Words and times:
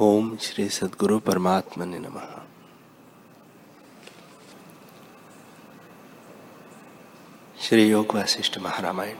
ओम 0.00 0.36
श्री 0.36 0.68
सदगुरु 0.68 1.18
परमात्मा 1.18 1.84
ने 1.84 1.98
नमः। 1.98 2.42
श्री 7.60 7.90
योग 7.90 8.14
वशिष्ठ 8.14 8.58
महारामायण। 8.58 9.16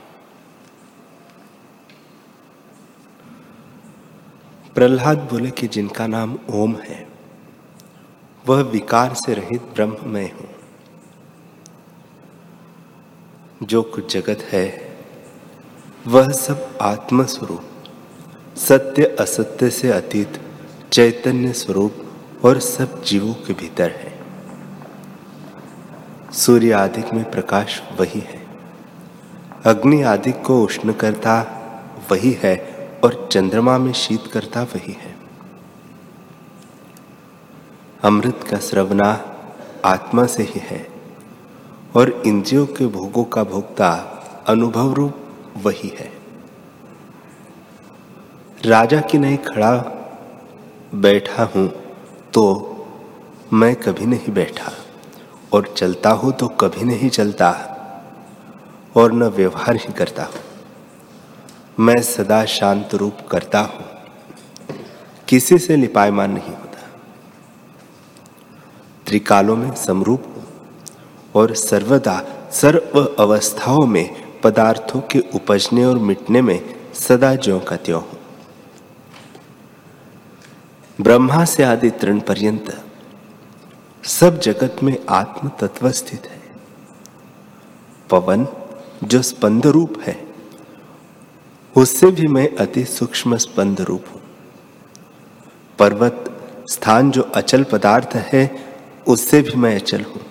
प्रहलाद 4.75 5.17
बोले 5.17 5.51
कि 5.51 5.67
जिनका 5.67 6.07
नाम 6.07 6.39
ओम 6.49 6.75
है, 6.75 7.07
वह 8.47 8.61
विकार 8.61 9.13
से 9.13 9.33
रहित 9.33 9.61
ब्रह्म 9.61 9.97
में 10.05 10.31
हूँ। 10.31 10.49
जो 13.63 13.81
कुछ 13.81 14.13
जगत 14.13 14.41
है, 14.41 14.97
वह 16.07 16.31
सब 16.31 16.77
आत्मस्वरूप, 16.81 17.63
सत्य 18.57 19.17
असत्य 19.19 19.69
से 19.69 19.91
अतीत 19.91 20.45
चैतन्य 20.99 21.53
स्वरूप 21.53 21.93
और 22.45 22.59
सब 22.59 23.03
जीवों 23.03 23.33
के 23.33 23.53
भीतर 23.53 23.91
है। 23.91 24.19
सूर्य 26.31 26.71
आदिक 26.71 27.13
में 27.13 27.31
प्रकाश 27.31 27.81
वही 27.99 28.19
है। 28.19 28.47
अग्नि 29.65 30.01
आदिक 30.01 30.41
को 30.41 30.63
उष्ण 30.63 30.93
करता 30.93 31.41
वही 32.11 32.31
है 32.31 32.55
और 33.03 33.29
चंद्रमा 33.31 33.77
में 33.77 33.93
शीत 33.93 34.23
करता 34.33 34.63
वही 34.63 34.93
है। 34.93 35.15
अमृत 38.03 38.47
का 38.51 38.57
श्रवना 38.57 39.35
आत्मा 39.85 40.25
से 40.25 40.43
ही 40.43 40.59
है 40.59 40.87
और 41.95 42.23
इंद्रियों 42.25 42.65
के 42.65 42.87
भोगों 42.87 43.23
का 43.23 43.43
भोगता 43.43 43.91
अनुभव 44.47 44.93
रूप 44.93 45.15
वही 45.57 45.89
है। 45.99 46.11
राजा 48.65 49.01
की 49.01 49.17
नहीं 49.17 49.37
खड़ा 49.37 49.95
बैठा 50.93 51.43
हूँ 51.45 51.67
तो 52.33 52.43
मैं 53.53 53.75
कभी 53.75 54.05
नहीं 54.05 54.33
बैठा, 54.33 54.71
और 55.53 55.73
चलता 55.77 56.09
हूँ 56.11 56.31
तो 56.31 56.47
कभी 56.59 56.83
नहीं 56.83 57.09
चलता, 57.09 57.49
और 58.95 59.13
न 59.13 59.23
व्यवहार 59.29 59.75
ही 59.75 59.93
करता 59.93 60.23
हूँ। 60.23 60.41
मैं 61.79 62.01
सदा 62.03 62.43
शांत 62.47 62.95
रूप 62.95 63.17
करता 63.31 63.59
हूँ, 63.59 63.85
किसी 65.27 65.57
से 65.57 65.75
लिपायमान 65.75 66.31
नहीं 66.31 66.53
होता। 66.53 66.87
त्रिकालों 69.07 69.55
में 69.55 69.73
समरूप 69.77 70.23
हूँ, 70.27 70.45
और 71.35 71.53
सर्वदा, 71.55 72.21
सर्व 72.51 72.99
अवस्थाओं 73.19 73.85
में 73.87 74.09
पदार्थों 74.43 75.01
के 75.11 75.19
उपजने 75.35 75.85
और 75.85 75.97
मिटने 75.99 76.41
में 76.41 76.59
सदा 76.97 77.35
ज्यो 77.35 77.59
का 77.59 77.75
त्यों 77.75 78.01
हूँ। 78.01 78.18
ब्रह्मा 81.01 81.45
से 81.45 81.63
आदि 81.63 81.89
तृण 81.89 82.19
पर्यंत 82.19 82.85
सब 84.03 84.39
जगत 84.39 84.75
में 84.83 85.05
आत्म 85.09 85.49
तत्व 85.49 85.91
स्थित 85.91 86.25
है। 86.25 86.41
पवन, 88.09 88.47
जो 89.03 89.21
स्पंद 89.21 89.65
रूप 89.67 90.01
है, 90.01 90.27
उससे 91.77 92.11
भी 92.11 92.27
मैं 92.27 92.55
अति 92.55 92.85
सूक्ष्म 92.85 93.37
स्पंद 93.37 93.81
रूप 93.81 94.05
हूँ। 94.13 94.21
पर्वत, 95.79 96.41
स्थान 96.69 97.11
जो 97.11 97.21
अचल 97.21 97.63
पदार्थ 97.63 98.09
है, 98.15 98.65
उससे 99.07 99.41
भी 99.41 99.53
मैं 99.53 99.75
अचल 99.75 100.01
हूँ। 100.01 100.21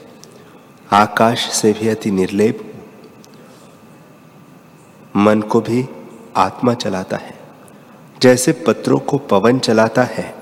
आकाश 0.92 1.50
से 1.50 1.72
भी 1.72 1.88
अति 1.88 2.10
निर्लेप 2.10 2.58
हूँ। 2.64 2.84
मन 5.24 5.42
को 5.42 5.60
भी 5.60 5.88
आत्मा 6.36 6.74
चलाता 6.74 7.16
है। 7.16 7.38
जैसे 8.22 8.52
पत्रों 8.52 8.98
को 8.98 9.18
पवन 9.18 9.58
चलाता 9.58 10.02
है 10.02 10.37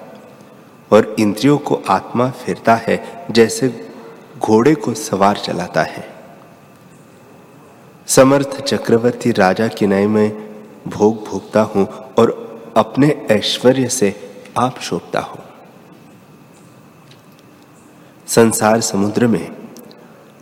और 0.92 1.16
इंद्रियों 1.18 1.58
को 1.58 1.82
आत्मा 1.88 2.30
फिरता 2.30 2.74
है, 2.74 3.26
जैसे 3.30 3.90
घोड़े 4.38 4.74
को 4.74 4.94
सवार 4.94 5.36
चलाता 5.36 5.82
है। 5.82 6.04
समर्थ 8.06 8.60
चक्रवर्ती 8.60 9.32
राजा 9.32 9.68
की 9.68 9.86
नय 9.86 10.06
में 10.06 10.30
भोग 10.88 11.24
भोगता 11.24 11.60
हूँ 11.60 11.86
और 12.18 12.74
अपने 12.76 13.26
ऐश्वर्य 13.30 13.88
से 13.88 14.14
आप 14.58 14.78
शोभता 14.78 15.20
हूँ। 15.20 15.44
संसार 18.26 18.80
समुद्र 18.80 19.26
में 19.26 19.56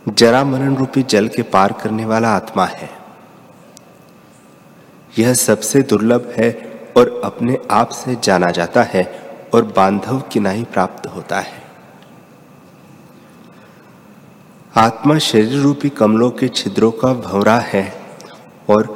जरा 0.07 0.43
मरण 0.43 0.75
रूपी 0.75 1.03
जल 1.03 1.27
के 1.27 1.41
पार 1.41 1.71
करने 1.71 2.05
वाला 2.05 2.29
आत्मा 2.29 2.65
है। 2.65 2.89
यह 5.19 5.33
सबसे 5.33 5.81
दुर्लभ 5.81 6.33
है 6.37 6.51
और 6.97 7.21
अपने 7.23 7.57
आप 7.71 7.89
से 7.89 8.15
जाना 8.23 8.51
जाता 8.51 8.83
है 8.83 9.24
और 9.55 9.65
बांधव 9.65 10.19
किनाई 10.21 10.63
प्राप्त 10.63 11.07
होता 11.07 11.39
है। 11.39 11.63
आत्मा 14.77 15.17
शरीर 15.17 15.59
रूपी 15.59 15.89
कमलों 15.89 16.29
के 16.31 16.47
छिद्रों 16.47 16.91
का 16.91 17.13
भवरा 17.13 17.57
है 17.57 17.83
और 18.69 18.87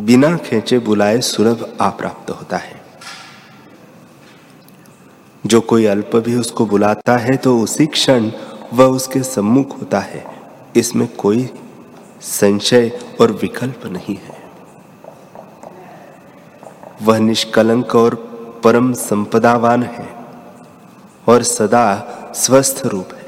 बिना 0.00 0.36
खेचे 0.36 0.78
बुलाए 0.78 1.20
सुलभ 1.20 1.62
प्राप्त 1.82 2.30
होता 2.30 2.56
है। 2.56 2.80
जो 5.44 5.60
कोई 5.60 5.86
अल्प 5.86 6.16
भी 6.16 6.34
उसको 6.34 6.66
बुलाता 6.66 7.16
है 7.16 7.36
तो 7.36 7.58
उसी 7.58 7.86
क्षण 7.86 8.30
वह 8.72 8.84
उसके 8.86 9.22
सम्मुख 9.22 9.78
होता 9.80 10.00
है। 10.00 10.24
इसमें 10.76 11.06
कोई 11.16 11.48
संशय 12.20 12.88
और 13.20 13.32
विकल्प 13.32 13.86
नहीं 13.86 14.16
है। 14.16 14.38
वह 17.02 17.18
निष्कलंक 17.18 17.94
और 17.94 18.14
परम 18.66 18.92
संपदावान 18.92 19.82
है 19.82 20.08
और 21.28 21.42
सदा 21.42 22.32
स्वस्थ 22.34 22.80
रूप 22.86 23.08
है। 23.12 23.26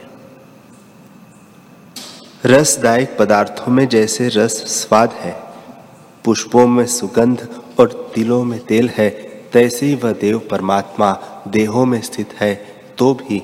रसदायक 2.44 3.16
पदार्थों 3.18 3.72
में 3.72 3.88
जैसे 3.88 4.28
रस 4.28 4.56
स्वाद 4.72 5.12
है, 5.12 5.32
पुष्पों 6.24 6.66
में 6.66 6.86
सुगंध 6.86 7.48
और 7.80 8.12
तिलों 8.14 8.42
में 8.44 8.58
तेल 8.66 8.88
है, 8.88 9.08
तैसे 9.52 9.86
ही 9.86 9.94
वह 9.94 10.12
देव 10.12 10.38
परमात्मा 10.50 11.12
देहों 11.48 11.86
में 11.86 12.00
स्थित 12.02 12.34
है 12.34 12.54
तो 12.98 13.14
भी 13.14 13.42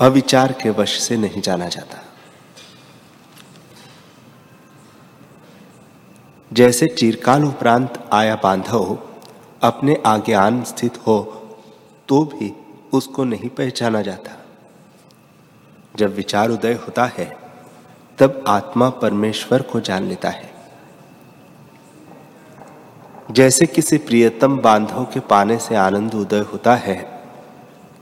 अविचार 0.00 0.52
के 0.52 0.70
वश 0.70 1.00
से 1.00 1.16
नहीं 1.16 1.42
जाना 1.42 1.68
जाता। 1.68 2.04
जैसे 6.52 6.86
चिरकाल 6.88 7.44
उपरांत 7.44 8.08
आया 8.12 8.34
बांधव 8.42 8.98
अपने 9.62 10.02
आज्ञान 10.06 10.62
स्थित 10.64 10.98
हो 11.06 11.22
तो 12.08 12.24
भी 12.24 12.52
उसको 12.92 13.24
नहीं 13.24 13.48
पहचाना 13.48 14.02
जाता। 14.02 14.36
जब 15.96 16.14
विचार 16.14 16.50
उदय 16.50 16.72
होता 16.74 17.04
है, 17.04 17.36
तब 18.18 18.44
आत्मा 18.48 18.90
परमेश्वर 18.90 19.62
को 19.62 19.80
जान 19.80 20.04
लेता 20.04 20.28
है। 20.28 20.50
जैसे 23.30 23.66
किसी 23.66 23.98
प्रियतम 23.98 24.58
बांधव 24.58 25.04
के 25.04 25.20
पाने 25.20 25.58
से 25.58 25.74
आनंद 25.76 26.14
उदय 26.14 26.40
होता 26.40 26.74
है, 26.76 26.96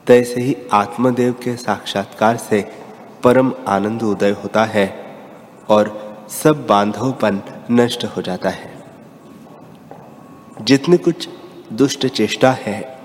तैसे 0.06 0.40
ही 0.40 0.56
आत्मदेव 0.72 1.32
के 1.32 1.56
साक्षात्कार 1.56 2.36
से 2.36 2.60
परम 3.24 3.52
आनंद 3.68 4.02
उदय 4.02 4.30
होता 4.30 4.64
है 4.64 4.86
और 5.68 5.94
सब 6.30 6.66
बांधवपन 6.66 7.42
नष्ट 7.70 8.04
हो 8.04 8.22
जाता 8.22 8.48
है। 8.48 8.74
जितने 10.62 10.96
कुछ 10.96 11.28
दुष्ट 11.72 12.06
चेष्टा 12.06 12.52
है, 12.52 13.00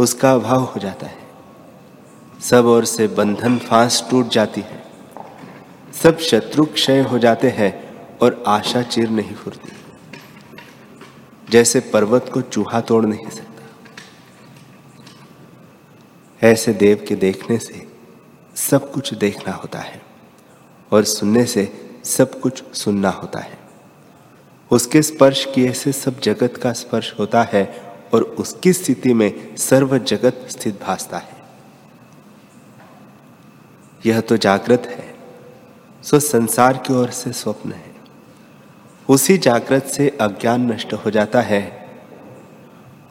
उसका 0.00 0.32
अभाव 0.32 0.62
हो 0.62 0.80
जाता 0.80 1.06
है। 1.06 1.18
सब 2.40 2.66
ओर 2.66 2.84
से 2.84 3.08
बंधन 3.08 3.58
फांस 3.58 4.04
टूट 4.10 4.28
जाती 4.28 4.60
है। 4.60 4.82
सब 6.02 6.18
शत्रु 6.18 6.64
क्षय 6.64 7.00
हो 7.00 7.18
जाते 7.18 7.48
हैं 7.48 7.72
और 8.18 8.44
आशा 8.46 8.82
चिर 8.82 9.10
नहीं 9.10 9.34
फुरती 9.34 9.72
जैसे 11.50 11.80
पर्वत 11.80 12.30
को 12.34 12.40
चूहा 12.40 12.80
तोड़ 12.80 13.06
नहीं 13.06 13.28
सकता। 13.28 13.62
ऐसे 16.42 16.72
देव 16.72 17.04
के 17.08 17.14
देखने 17.14 17.58
से 17.58 17.86
सब 18.56 18.92
कुछ 18.92 19.14
देखना 19.14 19.54
होता 19.54 19.78
है 19.78 20.02
और 20.92 21.04
सुनने 21.04 21.46
से 21.46 21.90
सब 22.04 22.40
कुछ 22.40 22.76
सुनना 22.76 23.10
होता 23.10 23.38
है। 23.38 23.58
उसके 24.70 25.02
स्पर्श 25.02 25.44
किए 25.54 25.72
से 25.72 25.92
सब 25.92 26.20
जगत 26.20 26.56
का 26.56 26.72
स्पर्श 26.72 27.14
होता 27.18 27.42
है 27.42 27.91
और 28.14 28.22
उसकी 28.22 28.72
स्थिति 28.72 29.14
में 29.14 29.56
सर्व 29.56 29.98
जगत 29.98 30.46
स्थित 30.48 30.82
भासता 30.82 31.18
है। 31.18 31.42
यह 34.06 34.20
तो 34.20 34.36
जागृत 34.36 34.82
है, 34.86 35.14
सो 36.02 36.20
संसार 36.20 36.76
की 36.76 36.94
ओर 36.94 37.10
से 37.10 37.32
स्वप्न 37.32 37.72
है। 37.72 37.92
उसी 39.08 39.38
जागृत 39.38 39.84
से 39.84 40.08
अज्ञान 40.08 40.72
नष्ट 40.72 40.92
हो 40.92 41.10
जाता 41.10 41.40
है, 41.40 41.90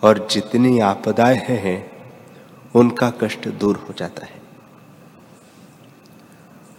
और 0.03 0.27
जितनी 0.31 0.79
आपदाएँ 0.79 1.37
हैं, 1.37 1.91
उनका 2.75 3.09
कष्ट 3.09 3.47
दूर 3.47 3.75
हो 3.75 3.93
जाता 3.97 4.25
है। 4.25 4.41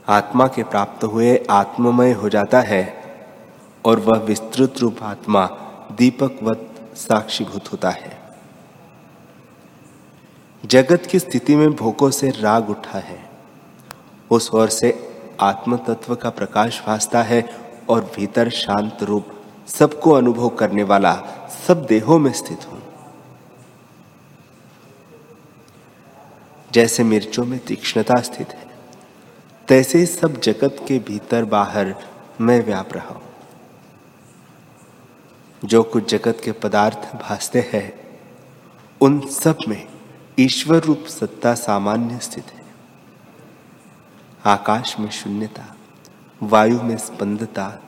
आत्मा 0.08 0.46
के 0.46 0.62
प्राप्त 0.62 1.04
हुए 1.04 1.46
आत्ममय 1.50 2.12
हो 2.12 2.28
जाता 2.28 2.60
है, 2.60 3.02
और 3.84 4.00
वह 4.00 4.18
विस्तृत 4.18 4.74
रूप 4.78 4.96
आत्मा 5.02 5.46
दीपकवत 5.92 6.71
साक्षीभूत 6.96 7.72
होता 7.72 7.90
है। 7.90 8.20
जगत 10.64 11.06
की 11.06 11.18
स्थिति 11.18 11.56
में 11.56 11.72
भोगों 11.72 12.10
से 12.10 12.30
राग 12.30 12.70
उठा 12.70 12.98
है। 12.98 13.18
उस 14.30 14.50
ओर 14.54 14.68
से 14.68 14.92
आत्म 15.40 15.76
तत्व 15.76 16.14
का 16.14 16.30
प्रकाश 16.30 16.82
भासता 16.86 17.22
है 17.22 17.42
और 17.90 18.04
भीतर 18.16 18.50
शांत 18.50 19.02
रूप 19.02 19.32
सबको 19.68 20.10
अनुभव 20.10 20.48
करने 20.48 20.82
वाला 20.82 21.14
सब 21.66 21.84
देहों 21.86 22.18
में 22.18 22.32
स्थित 22.32 22.66
हूँ। 22.66 22.80
जैसे 26.70 27.04
मिर्चों 27.04 27.44
में 27.44 27.58
तीक्ष्णता 27.58 28.20
स्थित 28.20 28.48
है, 28.48 28.70
तैसे 29.68 30.04
सब 30.06 30.40
जगत 30.40 30.84
के 30.88 30.98
भीतर 30.98 31.44
बाहर 31.44 31.94
मैं 32.40 32.64
व्याप 32.64 32.92
रहा 32.92 33.08
हूँ। 33.08 33.31
जो 35.64 35.82
कुछ 35.82 36.10
जगत 36.10 36.40
के 36.44 36.52
पदार्थ 36.52 37.16
भासते 37.16 37.70
हैं, 37.72 38.18
उन 39.00 39.20
सब 39.20 39.56
में 39.68 39.88
ईश्वर 40.38 40.82
रूप 40.82 41.04
सत्ता 41.06 41.54
सामान्य 41.54 42.18
स्थित 42.18 42.46
है। 42.46 42.64
आकाश 44.44 44.96
में 45.00 45.10
शून्यता, 45.10 45.76
वायु 46.42 46.82
में 46.82 46.96
स्पंदता, 46.96 47.82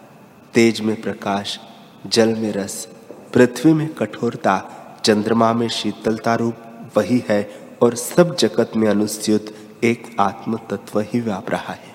तेज 0.55 0.81
में 0.81 1.03
प्रकाश, 1.03 1.61
जल 2.07 2.35
में 2.35 2.53
रस, 2.53 2.89
पृथ्वी 3.35 3.73
में 3.73 3.95
कठोरता, 3.95 4.71
चंद्रमा 5.05 5.53
में 5.53 5.69
शीतलता 5.69 6.35
रूप 6.35 6.57
वही 6.97 7.25
है 7.29 7.71
और 7.83 7.95
सब 7.95 8.37
जगत 8.37 8.73
में 8.77 8.89
अनुस्युत 8.89 9.55
एक 9.85 10.17
आत्म 10.21 10.57
तत्व 10.57 11.01
ही 11.01 11.21
व्याप 11.21 11.51
रहा 11.51 11.73
है। 11.73 11.95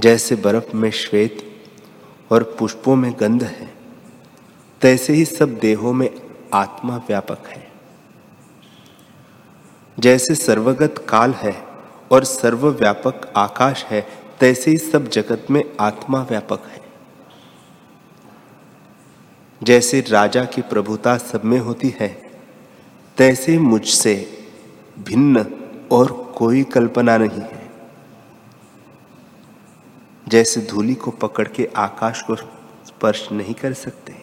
जैसे 0.00 0.36
बर्फ़ 0.36 0.76
में 0.76 0.90
श्वेत 0.90 1.47
और 2.30 2.56
पुष्पों 2.58 2.96
में 2.96 3.14
गंध 3.20 3.42
है। 3.42 3.74
तैसे 4.80 5.12
ही 5.12 5.24
सब 5.24 5.58
देहों 5.58 5.92
में 5.92 6.10
आत्मा 6.54 6.96
व्यापक 6.96 7.46
है। 7.46 7.72
जैसे 9.98 10.34
सर्वगत 10.34 11.06
काल 11.08 11.32
है 11.32 11.64
और 12.12 12.24
सर्वव्यापक 12.24 13.32
आकाश 13.36 13.84
है, 13.84 14.08
तैसे 14.40 14.70
ही 14.70 14.78
सब 14.78 15.08
जगत 15.08 15.46
में 15.50 15.64
आत्मा 15.80 16.22
व्यापक 16.22 16.62
है। 16.66 16.80
जैसे 19.62 20.00
राजा 20.00 20.44
की 20.44 20.62
प्रभुता 20.62 21.18
सब 21.18 21.44
में 21.44 21.58
होती 21.58 21.94
है, 22.00 22.30
तैसे 23.16 23.58
मुझसे 23.58 24.44
भिन्न 24.98 25.46
और 25.90 26.34
कोई 26.36 26.62
कल्पना 26.62 27.18
नहीं 27.18 27.40
है। 27.40 27.57
जैसे 30.28 30.60
धूली 30.60 30.94
को 30.94 31.10
पकड़ 31.10 31.48
के 31.48 31.68
आकाश 31.76 32.22
को 32.22 32.36
स्पर्श 32.36 33.28
नहीं 33.32 33.54
कर 33.54 33.72
सकते। 33.72 34.14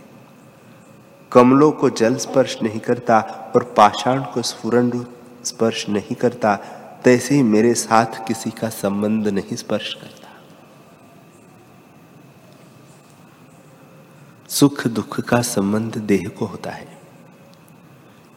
कमलों 1.31 1.71
को 1.71 1.89
जल 1.89 2.15
स्पर्श 2.15 2.57
नहीं 2.63 2.79
करता 2.79 3.19
और 3.55 3.63
पाषाण 3.77 4.21
को 4.23 4.41
स्फुरन 4.41 4.91
स्पर्श 5.43 5.89
नहीं 5.89 6.15
करता, 6.15 6.55
तैसे 7.03 7.35
ही 7.35 7.43
मेरे 7.43 7.73
साथ 7.73 8.25
किसी 8.27 8.51
का 8.51 8.69
संबंध 8.69 9.27
नहीं 9.27 9.55
स्पर्श 9.55 9.93
करता। 9.93 10.27
सुख 14.49 14.87
दुख 14.87 15.19
का 15.21 15.41
संबंध 15.41 15.97
देह 15.97 16.27
को 16.29 16.45
होता 16.45 16.71
है। 16.71 16.97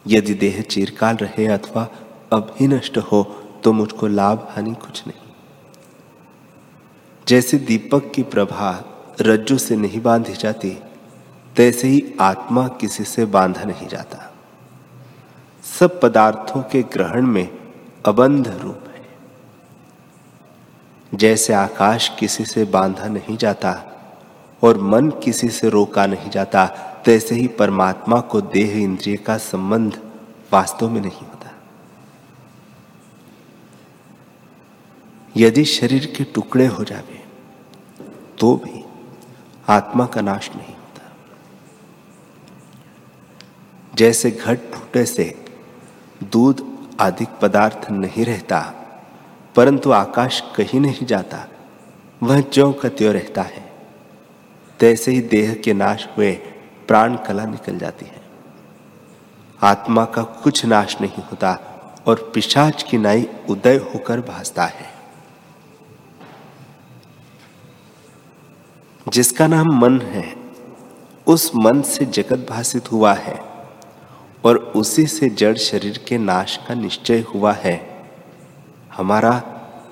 यदि 0.06 0.34
देह 0.34 0.60
चिरकाल 0.62 1.16
रहे 1.16 1.46
अथवा 1.46 1.88
अब 2.32 2.54
ही 2.60 2.66
नष्ट 2.66 2.98
हो 2.98 3.22
तो 3.64 3.72
मुझको 3.72 4.06
लाभ 4.06 4.46
हानि 4.50 4.74
कुछ 4.74 5.06
नहीं। 5.06 5.27
जैसे 7.28 7.58
दीपक 7.58 8.12
की 8.14 8.22
प्रभा 8.22 8.84
रज्जु 9.20 9.58
से 9.58 9.76
नहीं 9.76 10.00
बांधी 10.00 10.32
जाती, 10.32 10.70
तैसे 11.56 11.88
ही 11.88 12.14
आत्मा 12.20 12.68
किसी 12.68 13.04
से 13.04 13.24
बांधा 13.24 13.64
नहीं 13.64 13.88
जाता। 13.88 14.34
सब 15.78 16.00
पदार्थों 16.00 16.62
के 16.62 16.82
ग्रहण 16.82 17.22
में 17.22 17.58
अबंध 18.06 18.48
रूप 18.48 18.84
है। 18.94 19.06
जैसे 21.14 21.52
आकाश 21.52 22.16
किसी 22.18 22.44
से 22.44 22.64
बांधा 22.64 23.08
नहीं 23.08 23.36
जाता 23.36 23.82
और 24.62 24.78
मन 24.78 25.10
किसी 25.10 25.48
से 25.48 25.68
रोका 25.68 26.06
नहीं 26.06 26.30
जाता, 26.30 26.66
तैसे 27.04 27.34
ही 27.34 27.48
परमात्मा 27.48 28.20
को 28.20 28.40
देह 28.40 28.78
इंद्रिय 28.78 29.16
का 29.16 29.38
संबंध 29.38 30.02
वास्तव 30.52 30.90
में 30.90 31.00
नहीं 31.00 31.20
होता। 31.20 31.52
यदि 35.36 35.64
शरीर 35.64 36.14
के 36.18 36.24
टुकड़े 36.24 36.66
हो 36.66 36.84
जावे 36.84 37.17
तो 38.40 38.54
भी 38.56 38.84
आत्मा 39.68 40.06
का 40.06 40.20
नाश 40.20 40.50
नहीं 40.56 40.74
होता। 40.74 41.10
जैसे 43.94 44.30
घट 44.30 44.58
फूटे 44.72 45.04
से 45.04 45.44
दूध 46.22 46.62
अधिक 47.00 47.28
पदार्थ 47.42 47.90
नहीं 47.90 48.24
रहता, 48.24 48.60
परंतु 49.56 49.90
आकाश 49.92 50.42
कहीं 50.56 50.80
नहीं 50.80 51.06
जाता, 51.06 51.46
वह 52.22 52.40
ज्यो 52.40 52.72
का 52.72 52.88
त्यों 52.88 53.12
रहता 53.14 53.42
है। 53.42 53.66
तैसे 54.80 55.12
ही 55.12 55.20
देह 55.20 55.54
के 55.54 55.72
नाश 55.72 56.08
हुए 56.16 56.32
प्राण 56.88 57.16
कला 57.16 57.44
निकल 57.44 57.78
जाती 57.78 58.06
है। 58.06 58.20
आत्मा 59.62 60.04
का 60.04 60.22
कुछ 60.22 60.64
नाश 60.66 61.00
नहीं 61.00 61.22
होता 61.22 61.52
और 62.06 62.30
पिशाच 62.34 62.82
की 62.82 62.98
नाई 62.98 63.26
उदय 63.50 63.76
होकर 63.76 64.20
भासता 64.20 64.64
है। 64.64 64.97
जिसका 69.12 69.46
नाम 69.46 69.66
मन 69.66 70.00
है, 70.00 70.36
उस 71.26 71.52
मन 71.56 71.82
से 71.82 72.04
जगत 72.04 72.46
भाषित 72.50 72.92
हुआ 72.92 73.14
है 73.14 73.40
और 74.44 74.56
उसी 74.56 75.06
से 75.06 75.28
जड़ 75.28 75.56
शरीर 75.56 76.04
के 76.08 76.18
नाश 76.18 76.60
का 76.68 76.74
निश्चय 76.74 77.20
हुआ 77.20 77.52
है। 77.52 78.06
हमारा 78.96 79.38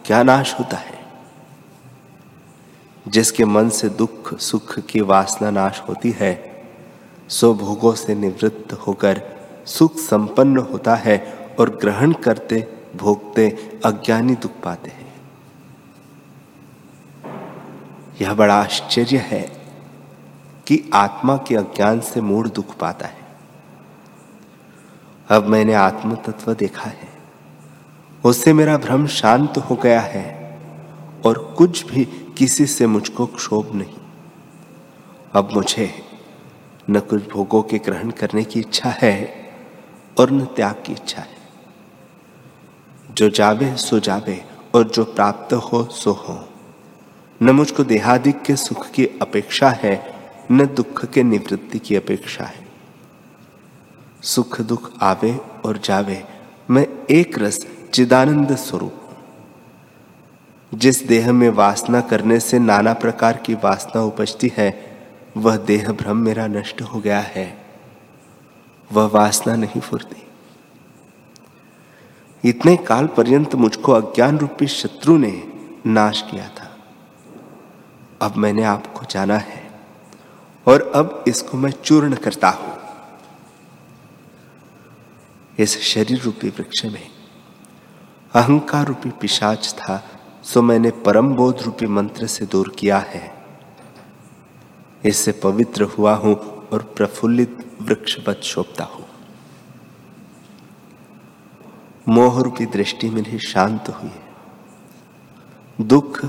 क्या 0.07 0.23
नाश 0.23 0.57
होता 0.59 0.77
है? 0.77 1.07
जिसके 3.09 3.45
मन 3.45 3.69
से 3.69 3.89
दुख, 3.89 4.39
सुख 4.39 4.79
की 4.79 5.01
वासना 5.01 5.51
नाश 5.51 5.83
होती 5.89 6.11
है, 6.11 6.63
सो 7.29 7.55
भोगों 7.55 7.95
से 7.95 8.15
निवृत्त 8.15 8.73
होकर 8.73 9.23
सुख 9.67 9.97
संपन्न 9.97 10.59
होता 10.59 10.95
है 10.95 11.49
और 11.61 11.71
ग्रहण 11.71 12.13
करते, 12.13 12.69
भोगते, 12.97 13.81
अज्ञानी 13.85 14.35
दुख 14.35 14.51
पाते 14.65 14.91
हैं। 14.91 15.06
यह 18.23 18.35
बड़ा 18.35 18.63
आश्चर्य 18.63 19.17
है 19.17 19.41
कि 20.67 20.91
आत्मा 20.95 21.37
के 21.37 21.57
अज्ञान 21.57 22.01
से 22.01 22.21
मूड 22.21 22.53
दुख 22.53 22.77
पाता 22.77 23.07
है। 23.07 23.27
अब 25.29 25.47
मैंने 25.47 25.75
आत्म 25.75 26.15
तत्व 26.15 26.55
देखा 26.55 26.91
है। 26.91 27.09
उससे 28.25 28.53
मेरा 28.53 28.77
भ्रम 28.77 29.07
शांत 29.07 29.59
हो 29.59 29.77
गया 29.77 30.01
है 30.01 30.59
और 31.27 31.55
कुछ 31.59 31.87
भी 31.87 32.05
किसी 32.39 32.67
से 32.67 32.87
मुझको 32.87 33.27
क्षोभ 33.27 33.75
नहीं। 33.75 33.97
अब 35.33 35.51
मुझे 35.53 36.03
न 36.91 37.01
कुछ 37.01 37.29
भोगों 37.29 37.63
के 37.63 37.79
ग्रहण 37.79 38.11
करने 38.11 38.45
की 38.45 38.61
इच्छा 38.61 38.91
है 38.91 39.35
और 40.21 40.31
न 40.31 40.45
त्याग 40.45 40.75
की 40.87 40.93
इच्छा 40.93 41.23
है। 41.23 41.37
जो 43.11 43.31
जावे, 43.31 43.77
सो 43.77 43.99
जावे 43.99 44.45
और 44.75 44.85
जो 44.85 45.05
प्राप्त 45.05 45.55
हो, 45.55 45.85
सो 45.85 46.13
हो। 46.13 46.49
न 47.43 47.51
मुझको 47.51 47.85
देहादिक 47.85 48.43
के 48.43 48.57
सुख 48.57 48.91
की 48.91 49.07
अपेक्षा 49.07 49.71
है, 49.71 50.15
न 50.53 50.67
दुख 50.67 51.05
के 51.05 51.23
निवृत्ति 51.23 51.79
की 51.79 51.97
अपेक्षा 51.97 52.45
है। 52.45 52.67
सुख 54.23 54.61
दुख 54.61 54.93
आवे 55.03 55.41
और 55.65 55.79
जावे, 55.79 56.25
मैं 56.71 56.89
एक 57.11 57.39
रस 57.39 57.67
चिदानंद 57.93 58.57
स्वरूप 58.57 58.93
जिस 60.75 61.07
देह 61.07 61.33
में 61.33 61.49
वासना 61.49 62.01
करने 62.01 62.41
से 62.41 62.59
नाना 62.59 62.93
प्रकार 62.93 63.37
की 63.37 63.55
वासना 63.55 64.03
उपजती 64.03 64.53
है, 64.57 64.99
वह 65.37 65.57
देह 65.57 65.93
भ्रम 65.93 66.17
मेरा 66.17 66.47
नष्ट 66.47 66.83
हो 66.83 67.01
गया 67.01 67.21
है। 67.21 67.67
वह 68.93 69.05
वासना 69.05 69.57
नहीं 69.57 69.81
फुरती। 69.81 70.23
इतने 72.49 72.77
काल 72.77 73.07
पर्यंत 73.07 73.55
मुझको 73.55 73.93
अज्ञान 73.93 74.39
रूपी 74.39 74.67
शत्रु 74.67 75.17
ने 75.17 75.43
नाश 75.87 76.25
किया 76.31 76.49
था। 76.49 76.66
अब 78.23 78.37
मैंने 78.37 78.63
आपको 78.65 79.07
जाना 79.11 79.37
है 79.37 79.63
और 80.67 80.91
अब 80.95 81.25
इसको 81.29 81.57
मैं 81.57 81.71
चूर्ण 81.73 82.15
करता 82.17 82.49
हूँ। 82.51 82.75
इस 85.59 85.79
शरीर 85.85 86.21
रूपी 86.21 86.49
वृक्ष 86.49 86.85
में 86.85 87.07
अहंकार 88.35 88.87
रूपी 88.87 89.11
पिशाच 89.21 89.75
था, 89.75 90.03
सो 90.43 90.63
मैंने 90.63 90.91
परम 91.05 91.35
बोध 91.35 91.63
रूपी 91.63 91.87
मंत्र 91.87 92.27
से 92.27 92.47
दूर 92.47 92.75
किया 92.79 92.99
है। 93.09 93.35
इससे 95.05 95.33
पवित्र 95.43 95.83
हुआ 95.99 96.15
हूँ 96.15 96.35
और 96.73 96.83
प्रफुल्लित 96.97 97.59
वृक्षवत 97.83 98.41
शोभता 98.45 98.85
हूँ। 98.85 99.05
मोह 102.09 102.41
रूपी 102.43 102.67
दृष्टि 102.67 103.11
मेरी 103.11 103.39
शांत 103.39 103.89
हुई। 103.93 104.17
दुख 105.79 106.25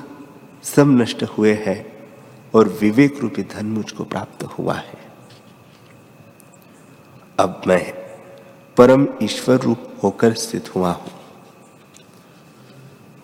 सब 0.63 0.87
नष्ट 0.87 1.23
हुए 1.23 1.53
हैं 1.53 2.07
और 2.55 2.67
विवेक 2.67 3.19
रूपी 3.19 3.43
धन 3.43 3.65
मुझको 3.65 4.03
प्राप्त 4.03 4.43
हुआ 4.43 4.73
है। 4.73 4.99
अब 7.39 7.61
मैं 7.67 7.93
परम 8.77 9.07
ईश्वर 9.23 9.57
रूप 9.57 9.99
होकर 10.03 10.33
स्थित 10.33 10.75
हुआ 10.75 10.91
हूँ। 10.91 11.11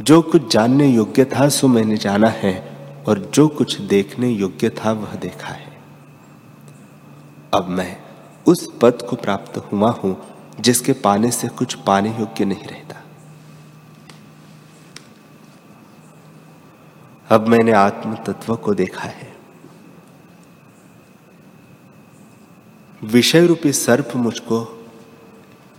जो 0.01 0.21
कुछ 0.21 0.53
जानने 0.53 0.87
योग्य 0.87 1.25
था, 1.25 1.49
सो 1.49 1.67
मैंने 1.67 1.97
जाना 1.97 2.27
है 2.27 2.77
और 3.07 3.19
जो 3.19 3.47
कुछ 3.47 3.81
देखने 3.81 4.29
योग्य 4.29 4.69
था, 4.69 4.91
वह 4.91 5.15
देखा 5.15 5.47
है। 5.47 5.77
अब 7.53 7.67
मैं 7.67 7.97
उस 8.47 8.73
पद 8.81 9.01
को 9.09 9.15
प्राप्त 9.15 9.57
हुआ 9.57 9.91
हूँ, 9.91 10.17
जिसके 10.59 10.93
पाने 10.93 11.31
से 11.31 11.47
कुछ 11.47 11.73
पाने 11.73 12.09
योग्य 12.09 12.45
नहीं 12.45 12.67
रहता। 12.67 13.02
अब 17.33 17.47
मैंने 17.47 17.71
आत्म 17.71 18.15
तत्व 18.15 18.55
को 18.55 18.73
देखा 18.73 19.03
है। 19.03 19.33
विषय 23.03 23.45
रूपी 23.45 23.71
सर्प 23.71 24.11
मुझको 24.15 24.63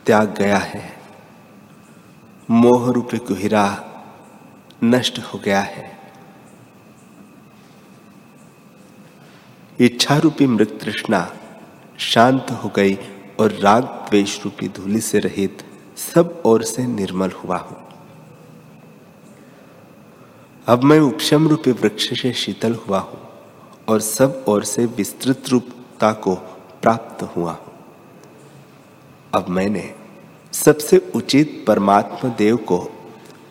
त्याग 0.06 0.34
गया 0.38 0.58
है। 0.58 0.82
मोह 2.50 2.92
रूपी 2.92 3.18
कुहिरा 3.18 3.64
नष्ट 4.84 5.18
हो 5.18 5.38
गया 5.38 5.60
है। 5.60 5.98
इच्छा 9.80 10.16
रूपी 10.18 10.46
मृत 10.46 10.78
तृष्णा 10.82 11.32
शांत 11.98 12.50
हो 12.50 12.68
गई 12.68 12.98
और 13.40 13.52
राग 13.52 13.82
द्वेष 13.82 14.44
रूपी 14.44 14.68
धूलि 14.68 15.00
से 15.00 15.18
रहित 15.18 15.64
सब 15.96 16.42
ओर 16.46 16.62
से 16.62 16.86
निर्मल 16.86 17.30
हुआ 17.30 17.58
हूँ। 17.58 17.83
अब 20.66 20.84
मैं 20.84 20.98
उपशम 21.00 21.48
रूपी 21.48 21.70
वृक्ष 21.70 22.20
से 22.20 22.32
शीतल 22.32 22.74
हुआ 22.74 22.98
हूँ 22.98 23.18
और 23.88 24.00
सब 24.00 24.44
ओर 24.48 24.64
से 24.64 24.86
विस्तृत 24.86 25.48
रूपता 25.48 26.12
को 26.12 26.34
प्राप्त 26.82 27.22
हुआ 27.22 27.52
हूँ। 27.52 27.72
अब 29.34 29.48
मैंने 29.48 29.94
सबसे 30.52 30.98
उचित 31.14 31.64
परमात्मा 31.66 32.30
देव 32.30 32.56
को 32.56 32.78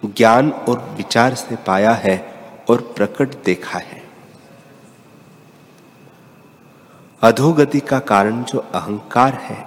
ज्ञान 0.05 0.51
और 0.51 0.79
विचार 0.97 1.35
से 1.35 1.55
पाया 1.55 1.91
है 1.93 2.17
और 2.69 2.81
प्रकट 2.97 3.43
देखा 3.45 3.79
है। 3.79 4.01
अधोगति 7.21 7.79
का 7.79 7.99
कारण 7.99 8.43
जो 8.43 8.59
अहंकार 8.59 9.33
है, 9.33 9.65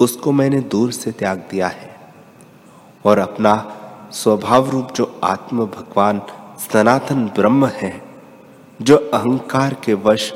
उसको 0.00 0.32
मैंने 0.32 0.60
दूर 0.60 0.92
से 0.92 1.12
त्याग 1.12 1.46
दिया 1.50 1.68
है 1.68 1.96
और 3.04 3.18
अपना 3.18 3.54
स्वभाव 4.12 4.70
रूप 4.70 4.92
जो 4.92 5.20
आत्म 5.24 5.66
भगवान 5.66 6.22
सनातन 6.58 7.26
ब्रह्म 7.26 7.66
है, 7.66 8.02
जो 8.82 8.96
अहंकार 8.96 9.74
के 9.74 9.94
वश 9.94 10.32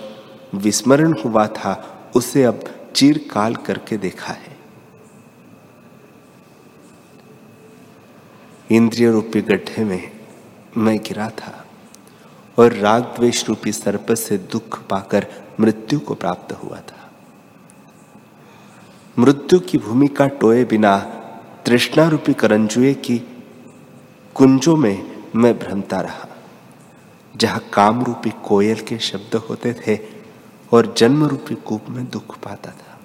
विस्मरण 0.55 1.15
हुआ 1.25 1.47
था, 1.47 1.99
उसे 2.17 2.45
अब 2.45 2.65
चीरकाल 2.95 3.57
करके 3.57 3.97
देखा 3.97 4.33
है। 4.33 4.57
इंद्रिय 8.71 9.11
रूपी 9.11 9.43
गड्ढे 9.43 9.85
में 9.85 10.11
मैं 10.77 10.99
गिरा 10.99 11.29
था 11.29 11.67
और 12.59 12.73
राग 12.73 13.03
द्वेष 13.03 13.49
रूपी 13.49 13.73
सर्प 13.73 14.13
से 14.13 14.39
दुख 14.39 14.83
पाकर 14.87 15.27
मृत्यु 15.61 16.01
को 16.01 16.15
प्राप्त 16.15 16.53
हुआ 16.53 16.77
था। 16.77 17.11
मृत्यु 19.19 19.61
की 19.61 19.79
भूमिका 19.79 20.27
टोए 20.27 20.65
बिना 20.65 20.99
तृष्णा 21.67 22.09
रूपी 22.09 22.33
करंजुए 22.33 22.95
की 22.95 23.19
कुंजों 24.35 24.77
में 24.77 25.12
मैं 25.37 25.59
भ्रमता 25.59 26.01
रहा। 26.01 26.29
जहाँ 27.37 27.61
काम 27.73 28.05
रूपी 28.05 28.31
कोयल 28.31 28.81
के 28.81 28.99
शब्द 28.99 29.37
होते 29.37 29.75
थे 29.75 29.99
और 30.73 30.95
जन्म 30.97 31.25
रूपी 31.25 31.55
कूप 31.55 31.87
में 31.89 32.11
दुख 32.11 32.39
पाता 32.39 32.71
था। 32.71 32.99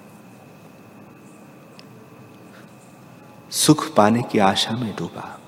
सुख 3.50 3.94
पाने 3.94 4.22
की 4.22 4.38
आशा 4.38 4.70
में 4.70 4.96
डूबा। 4.96 5.40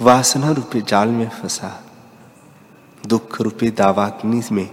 वासना 0.00 0.50
रूपी 0.50 0.80
जाल 0.80 1.08
में 1.08 1.28
फंसा। 1.28 1.84
दुख 3.06 3.40
रूपी 3.40 3.70
दावाग्नि 3.70 4.42
में 4.52 4.70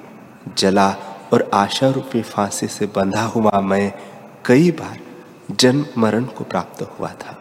जला 0.58 0.90
और 1.34 1.52
आशा 1.54 1.90
रूपी 1.90 2.22
फांसी 2.22 2.68
से 2.68 2.86
बंधा 2.86 3.24
हुआ 3.24 3.60
मैं 3.62 3.94
कई 4.46 4.72
बार 4.72 5.00
जन्म 5.52 5.86
मरण 5.98 6.26
को 6.26 6.44
प्राप्त 6.44 6.82
हुआ 6.82 7.14
था। 7.14 7.41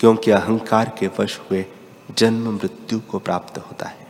क्योंकि 0.00 0.30
अहंकार 0.30 0.96
के 0.98 1.06
वश 1.06 1.38
हुए 1.38 1.66
जन्म 2.18 2.54
मृत्यु 2.54 3.00
को 3.00 3.18
प्राप्त 3.18 3.58
होता 3.58 3.88
है। 3.88 4.06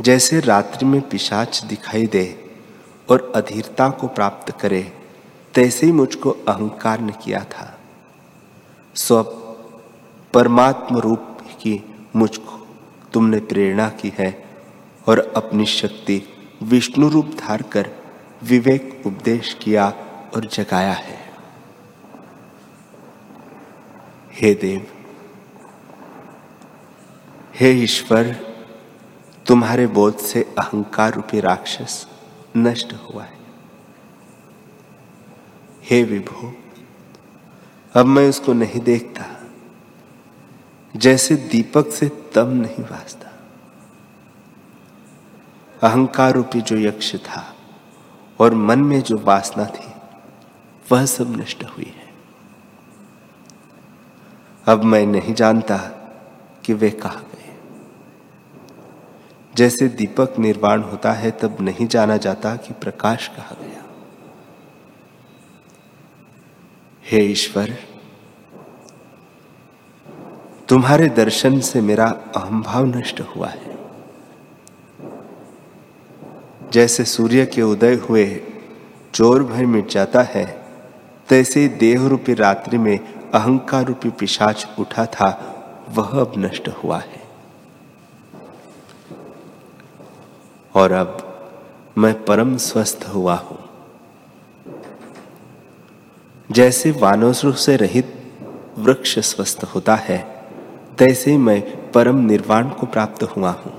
जैसे 0.00 0.40
रात्रि 0.40 0.86
में 0.86 1.08
पिशाच 1.08 1.64
दिखाई 1.64 2.06
दे 2.06 2.52
और 3.10 3.32
अधीरता 3.34 3.90
को 3.90 4.06
प्राप्त 4.06 4.60
करे, 4.60 4.92
तैसे 5.54 5.86
ही 5.86 5.92
मुझको 5.92 6.30
अहंकार 6.30 7.00
ने 7.00 7.12
किया 7.12 7.44
था। 7.44 7.78
स्व 8.94 9.22
परमात्म 10.32 10.98
रूप 10.98 11.38
की 11.42 11.94
मुझको 12.16 12.66
तुमने 13.12 13.40
प्रेरणा 13.40 13.88
की 13.88 14.12
है 14.18 14.44
और 15.08 15.32
अपनी 15.36 15.66
शक्ति 15.66 16.22
विष्णु 16.62 17.08
रूप 17.08 17.26
धार 17.26 17.62
कर 17.62 17.90
विवेक 18.42 19.02
उपदेश 19.06 19.56
किया 19.62 19.88
और 20.36 20.46
जगाया 20.46 20.92
है। 20.92 21.23
हे 24.36 24.54
देव, 24.54 24.86
हे 27.54 27.70
ईश्वर, 27.72 28.32
तुम्हारे 29.46 29.86
बोध 29.86 30.16
से 30.16 30.42
अहंकार 30.58 31.14
रूपी 31.14 31.40
राक्षस 31.40 32.06
नष्ट 32.56 32.94
हुआ 32.94 33.24
है। 33.24 33.38
हे 35.84 36.02
विभो, 36.02 36.52
अब 37.94 38.06
मैं 38.06 38.28
उसको 38.28 38.52
नहीं 38.52 38.80
देखता, 38.80 39.24
जैसे 40.96 41.36
दीपक 41.36 41.90
से 41.90 42.08
तम 42.34 42.48
नहीं 42.48 42.84
वास्ता 42.84 43.30
अहंकार 45.82 46.32
रूपी 46.32 46.60
जो 46.60 46.76
यक्ष 46.76 47.14
था 47.16 47.56
और 48.40 48.54
मन 48.54 48.78
में 48.78 49.00
जो 49.00 49.18
वासना 49.18 49.64
थी, 49.66 49.92
वह 50.92 51.06
सब 51.06 51.36
नष्ट 51.36 51.64
हुई 51.64 51.92
है। 51.96 52.03
अब 54.66 54.84
मैं 54.84 55.06
नहीं 55.06 55.34
जानता 55.34 55.76
कि 56.64 56.74
वे 56.74 56.90
कहा 56.90 57.14
गए। 57.14 57.56
जैसे 59.54 59.88
दीपक 59.88 60.34
निर्वाण 60.38 60.82
होता 60.82 61.12
है, 61.12 61.30
तब 61.30 61.56
नहीं 61.60 61.86
जाना 61.86 62.16
जाता 62.16 62.56
कि 62.56 62.72
प्रकाश 62.72 63.28
कहा 63.28 63.56
गया। 63.62 63.84
हे 67.10 67.24
ईश्वर, 67.24 67.76
तुम्हारे 70.68 71.08
दर्शन 71.08 71.60
से 71.60 71.80
मेरा 71.80 72.06
अहंभाव 72.36 72.84
नष्ट 72.84 73.20
हुआ 73.20 73.48
है। 73.48 73.76
जैसे 76.72 77.04
सूर्य 77.04 77.46
के 77.46 77.62
उदय 77.62 77.94
हुए 77.94 78.40
चोर 79.14 79.44
भय 79.44 79.66
मिट 79.66 79.88
जाता 79.88 80.22
है, 80.22 80.64
तैसे 81.28 81.68
देह 81.68 82.06
रूपी 82.06 82.34
रात्रि 82.34 82.78
में 82.78 83.13
अहंकार 83.34 83.84
रूपी 83.84 84.10
पिशाच 84.10 84.66
उठा 84.78 85.06
था, 85.06 85.50
वह 85.88 86.20
अब 86.20 86.32
नष्ट 86.38 86.68
हुआ 86.68 86.98
है। 86.98 87.22
और 90.74 90.92
अब 90.92 91.30
मैं 91.98 92.24
परम 92.24 92.56
स्वस्थ 92.56 93.04
हुआ 93.14 93.34
हूँ। 93.34 93.58
जैसे 96.52 96.90
वानोसु 96.90 97.52
से 97.52 97.76
रहित 97.76 98.20
वृक्ष 98.78 99.18
स्वस्थ 99.18 99.64
होता 99.64 99.94
है, 99.94 100.46
तैसे 100.98 101.38
मैं 101.38 101.92
परम 101.92 102.16
निर्वाण 102.16 102.68
को 102.68 102.86
प्राप्त 102.86 103.22
हुआ 103.22 103.50
हूँ। 103.50 103.72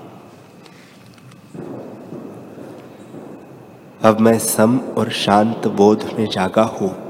अब 4.04 4.20
मैं 4.20 4.40
सम 4.40 4.80
और 4.80 5.10
शांत 5.10 5.68
बोध 5.68 6.04
में 6.20 6.30
जागा 6.30 6.64
हूँ। 6.64 7.05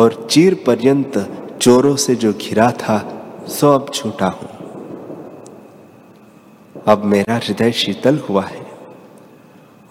और 0.00 0.26
चीर 0.30 0.54
पर्यंत 0.66 1.18
चोरों 1.62 1.96
से 1.96 2.14
जो 2.14 2.32
घिरा 2.32 2.70
था, 2.72 2.98
सो 3.48 3.72
अब 3.72 3.90
छूटा 3.94 4.26
हूँ। 4.26 4.48
अब 6.86 7.04
मेरा 7.04 7.36
हृदय 7.36 7.72
शीतल 7.72 8.18
हुआ 8.18 8.44
है 8.44 8.66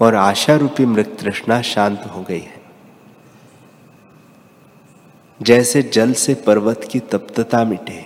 और 0.02 0.16
आशा 0.16 0.56
रूपी 0.56 0.86
मृत 0.86 1.18
तृष्णा 1.20 1.62
शांत 1.62 2.12
हो 2.16 2.22
गई 2.22 2.40
है। 2.40 2.58
जैसे 5.42 5.82
जल 5.84 6.14
से 6.14 6.34
पर्वत 6.34 6.88
की 6.92 7.00
तप्तता 7.00 7.64
मिटे, 7.64 8.06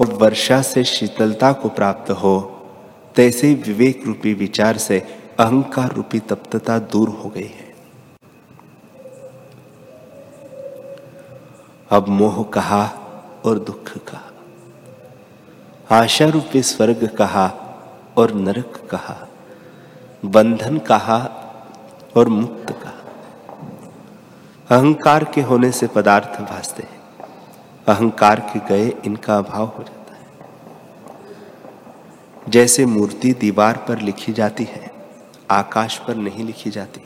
और 0.00 0.12
वर्षा 0.12 0.62
से 0.62 0.84
शीतलता 0.84 1.52
को 1.52 1.68
प्राप्त 1.68 2.10
हो, 2.10 2.38
तैसे 3.14 3.54
विवेक 3.54 4.02
रूपी 4.06 4.34
विचार 4.34 4.76
से 4.76 4.98
अहंकार 5.38 5.92
रूपी 5.92 6.18
तप्तता 6.18 6.78
दूर 6.78 7.08
हो 7.08 7.28
गई 7.28 7.42
है। 7.42 7.65
अब 11.90 12.08
मोह 12.08 12.42
कहा 12.42 12.84
और 13.44 13.58
दुख 13.58 13.98
कहा। 13.98 14.32
आशा 16.00 16.26
रूपी 16.26 16.62
स्वर्ग 16.62 17.16
कहा 17.18 17.46
और 18.16 18.34
नरक 18.34 18.88
कहा। 18.90 19.28
बंधन 20.24 20.78
कहा 20.78 21.18
और 22.16 22.28
मुक्त 22.28 22.72
कहा। 22.82 22.92
अहंकार 24.76 25.24
के 25.24 25.42
होने 25.42 25.72
से 25.72 25.86
पदार्थ 25.86 26.40
भासते 26.40 26.82
हैं। 26.82 27.00
अहंकार 27.86 28.40
के 28.40 28.58
गए 28.68 28.92
इनका 29.04 29.38
अभाव 29.38 29.66
हो 29.66 29.82
जाता 29.82 30.14
है। 30.14 30.48
जैसे 32.48 32.86
मूर्ति 32.86 33.32
दीवार 33.32 33.76
पर 33.76 33.98
लिखी 33.98 34.32
जाती 34.32 34.64
है, 34.64 34.90
आकाश 35.50 35.98
पर 35.98 36.14
नहीं 36.14 36.44
लिखी 36.44 36.70
जाती। 36.70 37.00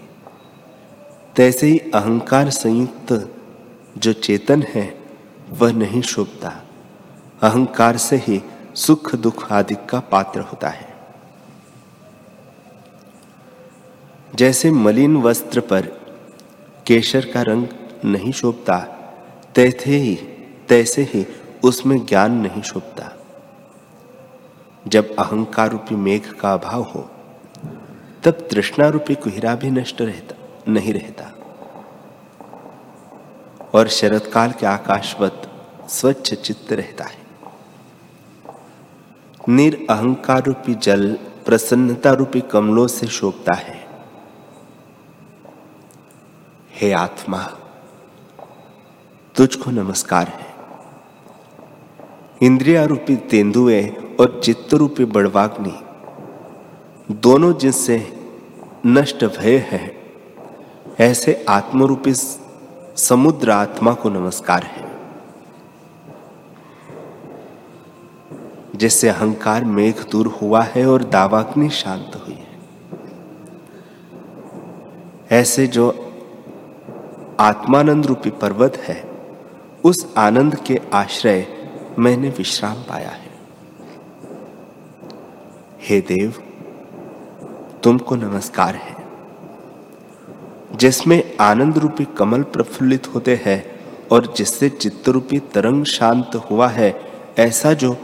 तैसे 1.37 1.67
ही 1.67 1.79
अहंकार 1.79 2.51
संयुक्त 2.51 3.37
जो 3.99 4.13
चेतन 4.13 4.63
है, 4.63 5.01
वह 5.51 5.73
नहीं 5.73 6.03
शोभता। 6.03 6.63
अहंकार 7.43 7.97
से 7.97 8.17
ही 8.17 8.43
सुख 8.75 9.15
दुख 9.15 9.53
आदि 9.53 9.75
का 9.75 10.01
पात्र 10.01 10.41
होता 10.41 10.69
है। 10.69 10.97
जैसे 14.35 14.71
मलिन 14.71 15.17
वस्त्र 15.17 15.61
पर 15.61 15.87
केशर 16.87 17.25
का 17.25 17.43
रंग 17.43 17.69
नहीं 18.05 18.33
शोभता 18.33 18.79
तैसे 19.55 19.97
ही 19.97 20.15
तैसे 20.69 21.03
ही 21.03 21.27
उसमें 21.65 22.07
ज्ञान 22.07 22.33
नहीं 22.33 22.63
शोभता। 22.63 23.13
जब 24.89 25.17
अहंकार 25.17 25.71
रूपी 25.71 25.95
मेघ 25.95 26.33
का 26.33 26.53
अभाव 26.55 26.83
हो, 26.83 27.11
तब 28.25 28.31
तृष्णा 28.31 28.89
रूपी 28.89 29.15
कुहिरा 29.15 29.55
भी 29.55 29.71
नष्ट 29.71 30.03
रहता, 30.03 30.35
नहीं 30.69 30.93
रहता। 30.93 31.40
और 33.75 33.89
शरद 33.89 34.27
काल 34.27 34.53
के 34.53 34.67
आकाशवत 34.67 35.51
स्वच्छ 35.89 36.35
चित्त 36.35 36.73
रहता 36.73 37.05
है। 37.05 37.21
निरअहकार 39.49 40.45
रूपी 40.45 40.75
जल 40.75 41.19
प्रसन्नता 41.47 42.13
रूपी 42.13 42.41
कमलों 42.41 42.87
से 42.87 43.07
शोभता 43.07 43.55
है। 43.55 43.89
हे 46.75 46.93
आत्मा, 46.93 47.43
तुझको 49.35 49.71
नमस्कार 49.71 50.29
है। 50.29 50.51
इंद्रिया 52.43 52.85
रूपी 52.85 53.17
तेंदुए 53.17 53.89
और 54.21 54.41
चित्त 54.45 54.75
रूपी 54.75 55.05
बड़वाग्नि, 55.05 55.83
दोनों 57.15 57.55
जिनसे 57.55 58.21
नष्ट 58.87 59.25
भय 59.25 59.57
है, 59.57 60.15
ऐसे 61.01 61.45
आत्मरूपी 61.49 62.15
समुद्र 62.97 63.51
आत्मा 63.51 63.93
को 63.95 64.11
नमस्कार 64.11 64.63
है, 64.63 64.89
जिससे 68.77 69.09
अहंकार 69.09 69.65
मेघ 69.65 69.95
दूर 70.11 70.27
हुआ 70.27 70.63
है 70.63 70.87
और 70.87 71.05
दावाग्नि 71.05 71.69
शांत 71.71 72.17
हुई 72.17 72.35
है। 72.35 72.59
ऐसे 75.31 75.67
जो 75.67 75.89
आत्मानंद 77.41 78.07
रूपी 78.07 78.31
पर्वत 78.31 78.77
है, 78.77 79.11
उस 79.85 80.15
आनंद 80.17 80.57
के 80.57 80.81
आश्रय 80.93 81.47
मैंने 81.99 82.29
विश्राम 82.29 82.83
पाया 82.83 83.11
है। 83.11 83.31
हे 85.81 86.01
देव, 86.01 86.35
तुमको 87.83 88.17
नमस्कार 88.17 88.75
है। 88.75 89.00
जिसमें 90.77 91.37
आनंद 91.41 91.79
रूपी 91.79 92.05
कमल 92.19 92.43
प्रफुल्लित 92.43 93.07
होते 93.15 93.41
हैं 93.45 93.81
और 94.09 94.35
जिससे 94.37 94.69
चित्त 94.69 95.09
रूपी 95.09 95.39
तरंग 95.39 95.85
शांत 95.85 96.35
हुआ 96.51 96.69
है, 96.69 96.95
ऐसा 97.39 97.73
जो 97.73 97.97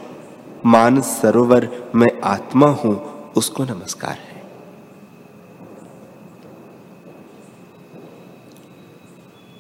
मान 0.67 1.01
सरोवर 1.01 1.69
में 1.95 2.21
आत्मा 2.21 2.67
हूँ, 2.67 2.97
उसको 3.37 3.65
नमस्कार 3.65 4.13
है। 4.13 4.43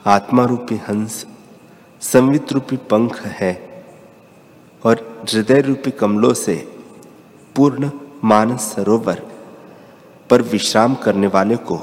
आत्मा 0.06 0.44
रूपी 0.44 0.76
हंस 0.76 1.26
संवित 2.00 2.52
रूपी 2.52 2.76
पंख 2.76 3.20
है 3.20 3.84
और 4.84 5.24
हृदय 5.32 5.60
रूपी 5.60 5.90
कमलों 5.90 6.34
से 6.34 6.54
पूर्ण 7.56 7.90
मानस 8.24 8.60
सरोवर 8.60 9.22
पर 10.30 10.42
विश्राम 10.42 10.94
करने 10.94 11.26
वाले 11.26 11.56
को 11.56 11.76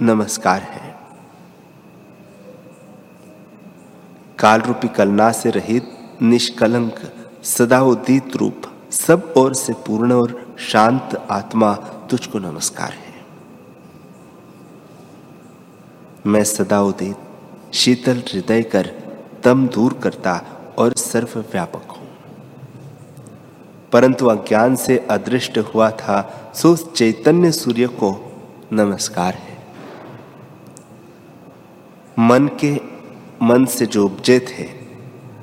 नमस्कार 0.00 0.62
है। 0.62 0.96
काल 4.38 4.60
रूपी 4.60 4.88
कलना 4.88 5.32
से 5.32 5.50
रहित, 5.50 5.98
निष्कलंक, 6.22 6.94
सदा 7.44 7.80
उदित 7.80 8.36
रूप, 8.36 8.62
सब 8.90 9.34
ओर 9.36 9.54
से 9.54 9.72
पूर्ण 9.72 10.12
और 10.12 10.56
शांत 10.58 11.26
आत्मा 11.30 11.74
तुझको 12.10 12.38
नमस्कार 12.38 12.92
है। 12.92 13.24
मैं 16.26 16.44
सदा 16.44 16.82
उदित, 16.82 17.16
शीतल 17.74 18.16
हृदय 18.16 18.62
कर, 18.62 18.86
तम 19.44 19.68
दूर 19.68 19.92
करता 19.92 20.40
और 20.78 20.92
सर्वव्यापक 20.92 21.90
हूँ। 21.90 22.08
परंतु 23.92 24.26
अज्ञान 24.26 24.76
से 24.76 24.98
अदृष्ट 24.98 25.58
हुआ 25.58 25.90
था, 25.90 26.52
सो 26.54 26.76
चैतन्य 26.76 27.52
सूर्य 27.52 27.86
को 27.86 28.32
नमस्कार 28.72 29.34
है। 29.34 29.51
मन 32.18 32.48
के 32.64 32.80
मन 33.42 33.64
से 33.64 33.86
जो 33.86 34.04
उपजे 34.04 34.38
थे, 34.40 34.68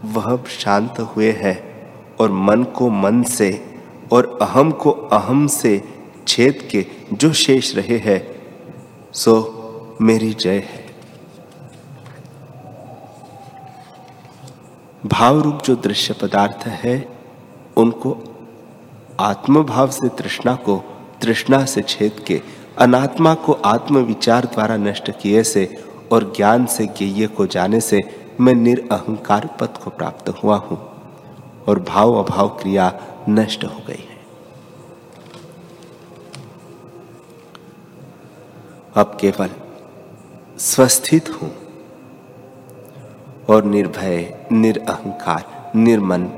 वह 0.06 0.44
शांत 0.44 1.00
हुए 1.00 1.32
हैं 1.32 1.88
और 2.20 2.32
मन 2.32 2.64
को 2.64 2.90
मन 2.90 3.24
से 3.24 3.80
और 4.14 4.40
अहम 4.42 4.72
को 4.72 4.92
अहम 4.92 5.48
से 5.48 5.84
छेद 6.28 6.68
के 6.72 6.86
जो 7.14 7.34
शेष 7.34 7.76
रहे 7.76 7.98
हैं, 7.98 8.36
सो 9.14 9.56
मेरी 10.02 10.34
जय 10.34 10.58
है। 10.58 10.86
भाव 15.06 15.42
रूप 15.42 15.62
जो 15.64 15.76
दृश्य 15.76 16.14
पदार्थ 16.14 16.68
है, 16.68 17.10
उनको 17.78 18.18
आत्मभाव 19.20 19.90
से 19.90 20.10
तृष्णा 20.10 20.56
को, 20.56 20.84
तृष्णा 21.22 21.66
से 21.66 21.82
छेद 21.82 22.24
के, 22.28 22.42
अनात्मा 22.78 23.34
को 23.34 23.54
आत्म 23.54 23.98
विचार 23.98 24.46
द्वारा 24.46 24.78
नष्ट 24.78 25.12
किए 25.22 25.44
से 25.44 25.89
और 26.12 26.34
ज्ञान 26.36 26.66
से 26.66 26.86
ज्ञेय 26.86 27.28
को 27.28 27.46
जाने 27.46 27.82
से 27.82 28.00
मैं 28.40 28.54
निरअहकार 28.54 29.50
पद 29.60 29.78
को 29.84 29.90
प्राप्त 29.90 30.30
हुआ 30.30 30.58
हूँ 30.58 30.78
और 31.68 31.80
भाव 31.80 32.14
अभाव 32.14 32.50
क्रिया 32.50 32.94
नष्ट 33.30 33.64
हो 33.64 33.82
गई 33.88 34.08
है। 34.10 34.18
अब 38.96 39.18
केवल 39.22 39.50
स्वस्थित 40.60 41.30
हूँ 41.30 41.52
और 43.50 43.64
निर्भय, 43.64 44.46
निरअहकार, 44.52 45.72
निर्मन, 45.76 46.30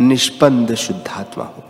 निष्पन्द 0.00 0.74
शुद्धात्मा 0.74 1.44
हूँ। 1.44 1.64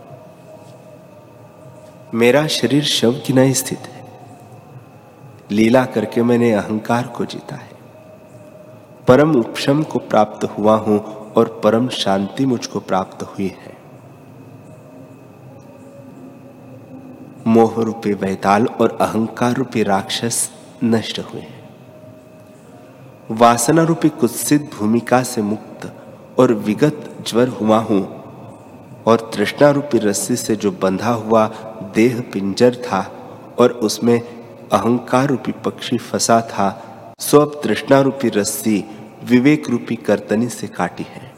मेरा 2.13 2.47
शरीर 2.47 2.83
शव 2.83 3.13
की 3.25 3.33
नहीं 3.33 3.53
स्थित 3.53 3.79
है। 3.79 3.94
लीला 5.51 5.85
करके 5.85 6.23
मैंने 6.23 6.51
अहंकार 6.53 7.07
को 7.07 7.25
जीता 7.25 7.55
है। 7.55 7.73
परम 9.07 9.35
उपशम 9.35 9.83
को 9.83 9.99
प्राप्त 9.99 10.45
हुआ 10.45 10.75
हूँ 10.75 10.99
और 11.33 11.61
परम 11.63 11.87
शांति 11.87 12.45
मुझको 12.45 12.79
प्राप्त 12.79 13.23
हुई 13.23 13.47
है। 13.47 13.73
मोह 17.47 17.73
रूपी 17.83 18.13
वैताल 18.13 18.65
और 18.65 18.97
अहंकार 19.01 19.53
रूपी 19.53 19.83
राक्षस 19.83 20.49
नष्ट 20.83 21.19
हुए 21.19 21.41
हैं। 21.41 21.63
वासना 23.31 23.83
रूपी 23.83 24.09
कुत्सित 24.09 24.69
भूमिका 24.73 25.23
से 25.23 25.41
मुक्त 25.41 25.91
और 26.39 26.53
विगत 26.53 27.09
ज्वर 27.27 27.47
हुआ 27.47 27.77
हूँ 27.77 28.03
और 29.07 29.31
तृष्णा 29.33 29.69
रूपी 29.69 29.97
रस्सी 29.97 30.35
से 30.35 30.55
जो 30.55 30.71
बंधा 30.71 31.11
हुआ 31.11 31.47
देह 31.95 32.21
पिंजर 32.33 32.75
था 32.75 33.11
और 33.59 33.71
उसमें 33.71 34.34
अहंकार 34.75 35.27
रूपी 35.27 35.51
पक्षी 35.65 35.97
फंसा 35.97 36.39
था 36.41 36.67
सो 37.19 37.39
अब 37.39 37.61
तृष्णा 37.63 37.99
रूपी 38.01 38.29
रस्सी 38.29 38.77
विवेक 39.23 39.69
रूपी 39.69 39.95
कर्तनी 39.95 40.49
से 40.49 40.67
काटी 40.67 41.05
है। 41.09 41.33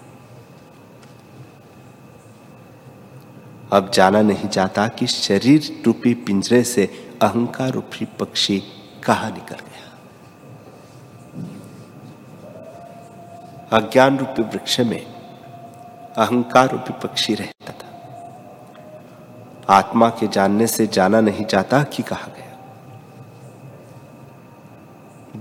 अब 3.74 3.92
जाना 3.94 4.22
नहीं 4.22 4.50
जाता 4.50 4.88
कि 4.88 5.08
शरीर 5.08 5.84
रूपी 5.86 6.14
पिंजरे 6.14 6.64
से 6.64 6.86
अहंकार 7.22 7.72
रूपी 7.72 8.06
पक्षी 8.20 8.58
कहा 9.06 9.30
निकल 9.30 9.56
गया। 9.58 9.86
अज्ञान 13.78 14.18
रूपी 14.18 14.44
वृक्ष 14.44 14.80
में 14.80 15.04
अहंकार 16.18 16.72
रूपी 16.72 16.94
पक्षी 17.04 17.34
रहता 17.36 17.74
था। 17.74 17.90
आत्मा 19.70 20.10
के 20.10 20.28
जानने 20.28 20.68
से 20.68 20.88
जाना 20.88 21.22
नहीं 21.22 21.46
जाता 21.46 21.84
कि 21.84 22.04
कहा 22.04 22.28
गया। 22.28 22.47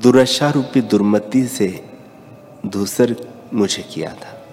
दुरशा 0.02 0.50
रूपी 0.50 0.80
दुर्मति 0.80 1.46
से 1.46 1.84
दूसर 2.66 3.16
मुझे 3.54 3.82
किया 3.82 4.12
था। 4.12 4.46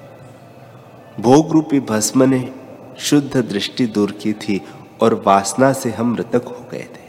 भोग 1.20 1.52
रूपी 1.52 1.80
भस्म 1.80 2.24
ने 2.24 2.54
शुद्ध 3.00 3.38
दृष्टि 3.38 3.86
दूर 3.86 4.12
की 4.12 4.34
थी 4.34 4.62
और 5.02 5.24
वासना 5.26 5.74
से 5.74 5.92
हम 5.92 6.14
मृतक 6.14 6.44
हो 6.44 6.66
गए 6.72 6.88
थे। 6.96 7.04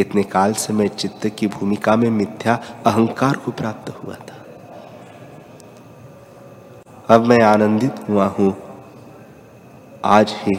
इतने 0.00 0.22
काल 0.22 0.52
से 0.52 0.72
मैं 0.72 0.88
चित्त 0.88 1.28
की 1.28 1.46
भूमिका 1.46 1.96
में 1.96 2.10
मिथ्या 2.10 2.54
अहंकार 2.86 3.36
को 3.36 3.50
प्राप्त 3.52 3.90
हुआ 3.90 4.14
था। 4.14 4.44
अब 7.14 7.26
मैं 7.26 7.42
आनंदित 7.42 7.94
हुआ 8.08 8.26
हूँ। 8.26 8.56
आज 10.04 10.34
ही 10.38 10.58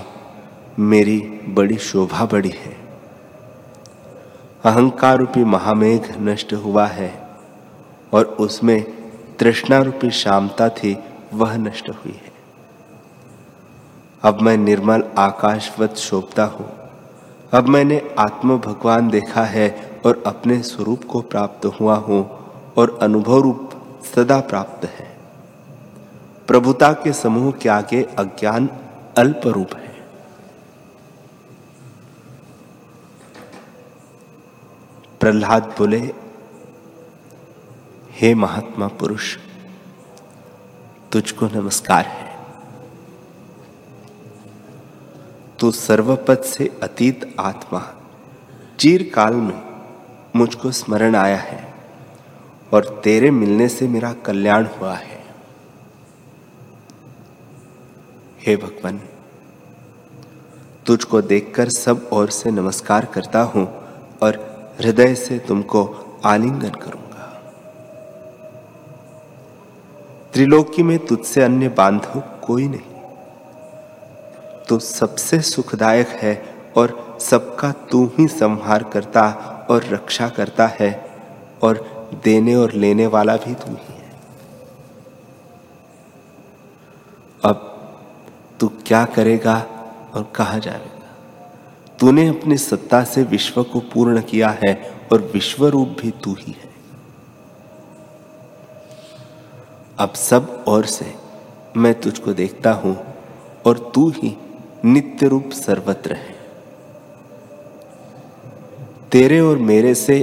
मेरी 0.80 1.20
बड़ी 1.48 1.78
शोभा 1.78 2.26
बड़ी 2.26 2.50
है। 2.50 2.87
अहंकार 4.64 5.18
रूपी 5.18 5.44
महामेघ 5.44 6.02
नष्ट 6.20 6.54
हुआ 6.54 6.86
है 6.86 7.12
और 8.14 8.26
उसमें 8.40 8.84
तृष्णा 9.40 9.80
रूपी 9.80 10.10
शामता 10.12 10.70
थी, 10.70 10.98
वह 11.34 11.56
नष्ट 11.58 11.90
हुई 11.90 12.12
है। 12.12 12.32
अब 14.24 14.42
मैं 14.42 14.58
निर्मल 14.58 15.04
आकाशवत 15.18 15.96
शोभता 15.96 16.44
हूँ। 16.46 16.70
अब 17.54 17.68
मैंने 17.68 18.02
आत्म 18.20 18.58
भगवान 18.58 19.10
देखा 19.10 19.44
है 19.44 19.70
और 20.06 20.24
अपने 20.28 20.62
स्वरूप 20.62 21.04
को 21.04 21.22
प्राप्त 21.22 21.66
हुआ 21.66 21.96
हूँ 21.96 22.24
और 22.78 22.98
अनुभव 23.02 23.42
रूप 23.42 23.70
सदा 24.16 24.40
प्राप्त 24.40 24.86
है। 24.86 25.08
प्रभुता 26.48 26.92
के 26.94 27.14
समूह 27.14 27.52
के 27.52 27.70
आगे 27.70 28.04
अज्ञान 28.20 28.70
अल्प 29.18 29.42
रूप 29.48 29.76
है। 29.76 29.87
प्रहलाद 35.28 35.64
बोले, 35.78 35.98
हे 38.12 38.34
महात्मा 38.36 38.88
पुरुष, 38.88 39.36
तुझको 41.12 41.48
नमस्कार 41.48 42.06
है। 42.06 42.38
तू 45.60 45.72
सर्वपद 45.72 46.44
से 46.44 46.70
अतीत 46.84 47.36
आत्मा 47.40 47.84
चीर 48.80 49.12
काल 49.16 49.34
में 49.34 49.62
मुझको 50.36 50.72
स्मरण 50.72 51.16
आया 51.16 51.40
है 51.40 51.62
और 52.74 53.02
तेरे 53.04 53.32
मिलने 53.32 53.70
से 53.70 53.88
मेरा 53.88 54.14
कल्याण 54.26 54.66
हुआ 54.66 54.96
है। 54.96 55.24
हे 58.40 58.56
भगवान, 58.56 59.02
तुझको 60.86 61.22
देखकर 61.22 61.70
सब 61.70 62.10
ओर 62.14 62.30
से 62.30 62.52
नमस्कार 62.52 63.06
करता 63.06 63.42
हूँ 63.42 63.68
और 64.24 64.47
हृदय 64.80 65.16
से 65.16 65.40
तुमको 65.40 65.84
आलिंगन 66.26 66.70
करूँगा। 66.70 67.26
त्रिलोकी 70.34 70.84
में 70.84 70.98
तुझसे 71.06 71.44
अन्य 71.44 71.70
बांधव 71.70 72.20
कोई 72.44 72.68
नहीं। 72.68 72.96
तो 74.70 74.80
सबसे 74.80 75.40
सुखदायक 75.42 76.08
है 76.22 76.34
और 76.78 77.18
सबका 77.22 77.72
तू 77.92 78.06
ही 78.18 78.28
संहार 78.28 78.84
करता 78.84 79.30
और 79.70 79.84
रक्षा 79.84 80.28
करता 80.30 80.68
है 80.80 80.92
और 81.64 81.80
देने 82.24 82.56
और 82.56 82.74
लेने 82.74 83.08
वाला 83.08 83.36
भी 83.38 83.54
तू 83.54 83.72
ही 83.72 83.94
है। 83.94 84.12
अब 87.44 87.64
तू 88.60 88.68
क्या 88.86 89.04
करेगा 89.06 89.56
और 90.14 90.32
कहा 90.36 90.58
जाएगा? 90.58 90.97
तूने 92.00 92.28
अपनी 92.28 92.58
सत्ता 92.58 93.04
से 93.04 93.24
विश्व 93.24 93.64
को 93.64 93.80
पूर्ण 93.80 94.22
किया 94.22 94.50
है 94.66 94.74
और 95.12 95.22
विश्व 95.34 95.68
रूप 95.68 95.96
भी 96.02 96.12
तू 96.24 96.34
ही 96.34 96.52
है। 96.52 96.70
अब 100.00 100.14
सब 100.14 100.64
और 100.68 100.86
से 100.86 101.14
मैं 101.78 101.94
तुझको 102.02 102.34
देखता 102.34 102.72
हूँ 102.72 102.96
और 103.66 103.78
तू 103.96 104.10
ही 104.10 104.36
नित्य 104.86 105.28
रूप 105.28 105.50
सर्वत्र 105.52 106.14
है। 106.14 106.36
तेरे 109.12 109.40
और 109.40 109.58
मेरे 109.58 109.94
से 109.96 110.22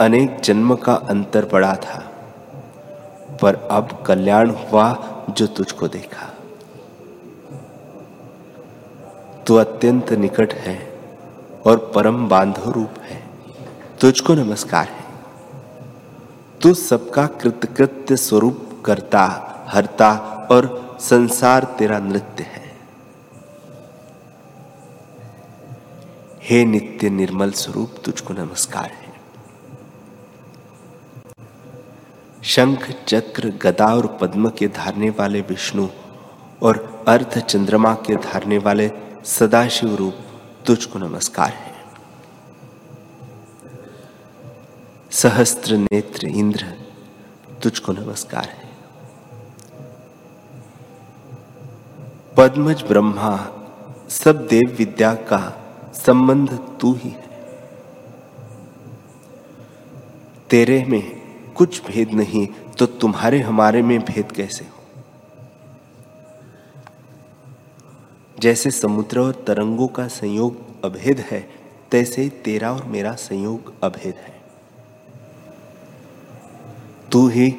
अनेक 0.00 0.40
जन्म 0.40 0.74
का 0.74 0.94
अंतर 0.94 1.44
पड़ा 1.44 1.74
था, 1.76 1.98
पर 3.42 3.54
अब 3.70 4.02
कल्याण 4.06 4.50
हुआ 4.50 4.92
जो 5.30 5.46
तुझको 5.46 5.88
देखा। 5.88 6.32
तू 9.46 9.56
अत्यंत 9.56 10.12
निकट 10.12 10.52
है। 10.54 10.91
और 11.66 11.92
परम 11.94 12.28
बांधव 12.28 12.70
रूप 12.70 12.90
है। 13.02 13.30
तुझको 14.00 14.34
नमस्कार 14.34 14.88
है। 14.88 15.04
तू 16.62 16.74
सबका 16.74 17.26
कृतकृत्य 17.26 18.16
स्वरूप 18.16 18.82
करता, 18.84 19.48
हरता 19.68 20.12
और 20.50 20.96
संसार 21.00 21.64
तेरा 21.64 21.98
नृत्य 21.98 22.42
है। 22.42 22.78
हे 26.42 26.64
नित्य 26.64 27.10
निर्मल 27.10 27.50
स्वरूप, 27.50 27.94
तुझको 28.04 28.34
नमस्कार 28.34 28.84
है। 28.84 29.12
शंख, 32.44 32.90
चक्र, 33.08 33.48
गदा 33.48 33.86
और 33.86 34.18
पद्म 34.20 34.48
के 34.48 34.68
धारने 34.68 35.10
वाले 35.10 35.40
विष्णु 35.40 35.88
और 36.62 37.04
अर्थ 37.08 37.38
चंद्रमा 37.38 37.94
के 37.94 38.16
धारने 38.16 38.58
वाले 38.58 38.90
सदाशिव 39.24 39.94
रूप 39.94 40.14
तुझको 40.66 40.98
नमस्कार 40.98 41.48
है। 41.48 41.72
सहस्त्र 45.10 45.76
नेत्र 45.76 46.26
इंद्र, 46.26 46.66
तुझको 47.62 47.92
नमस्कार 47.92 48.44
है। 48.44 48.70
पद्मज 52.36 52.82
ब्रह्मा, 52.82 53.34
सब 54.08 54.46
देव 54.46 54.76
विद्या 54.78 55.14
का 55.14 55.40
संबंध 55.94 56.58
तू 56.80 56.92
ही 56.94 57.10
है। 57.10 57.30
तेरे 60.50 60.84
में 60.84 61.02
कुछ 61.52 61.86
भेद 61.86 62.12
नहीं 62.12 62.46
तो 62.78 62.86
तुम्हारे 62.86 63.40
हमारे 63.40 63.82
में 63.82 63.98
भेद 64.00 64.32
कैसे 64.32 64.64
हो? 64.64 64.81
जैसे 68.42 68.70
समुद्र 68.70 69.20
और 69.20 69.44
तरंगों 69.46 69.88
का 69.88 70.06
संयोग 70.08 70.84
अभेद 70.84 71.18
है, 71.18 71.50
तैसे 71.90 72.28
तेरा 72.28 72.72
और 72.72 72.84
मेरा 72.84 73.12
संयोग 73.12 73.74
अभेद 73.82 74.14
है। 74.14 74.42
तू 77.12 77.28
ही 77.28 77.54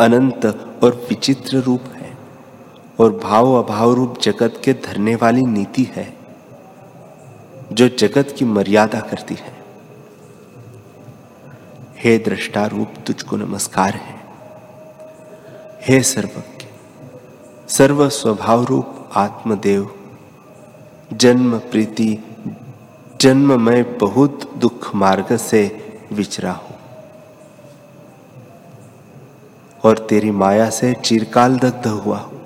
अनंत 0.00 0.46
और 0.84 1.06
विचित्र 1.08 1.56
रूप 1.56 1.82
है 1.82 2.18
और 3.00 3.12
भाव 3.12 3.52
अभाव 3.52 3.92
रूप 3.92 4.18
जगत 4.18 4.60
के 4.64 4.72
धरने 4.72 5.14
वाली 5.14 5.42
नीति 5.42 5.82
है, 5.82 6.16
जो 7.72 7.88
जगत 7.88 8.34
की 8.38 8.44
मर्यादा 8.44 9.00
करती 9.00 9.34
है। 9.34 9.56
हे 11.98 12.18
दृष्टा 12.18 12.66
रूप, 12.66 12.88
तुझको 13.06 13.36
नमस्कार 13.36 13.94
है। 13.94 14.20
हे 15.82 16.02
सर्वज्ञ 16.02 16.66
सर्व 17.68 18.08
स्वभाव 18.08 18.64
रूप 18.64 19.10
आत्मदेव 19.14 19.95
जन्म 21.12 21.58
प्रीति, 21.58 22.18
जन्म 23.20 23.60
में 23.60 23.98
बहुत 23.98 24.54
दुख 24.58 24.94
मार्ग 24.94 25.36
से 25.36 25.60
विचरा 26.12 26.52
हूँ। 26.52 26.76
और 29.84 29.98
तेरी 29.98 30.30
माया 30.30 30.70
से 30.70 30.94
चिरकाल 30.94 31.58
दग्ध 31.58 31.86
हुआ 31.86 32.18
हूँ। 32.18 32.40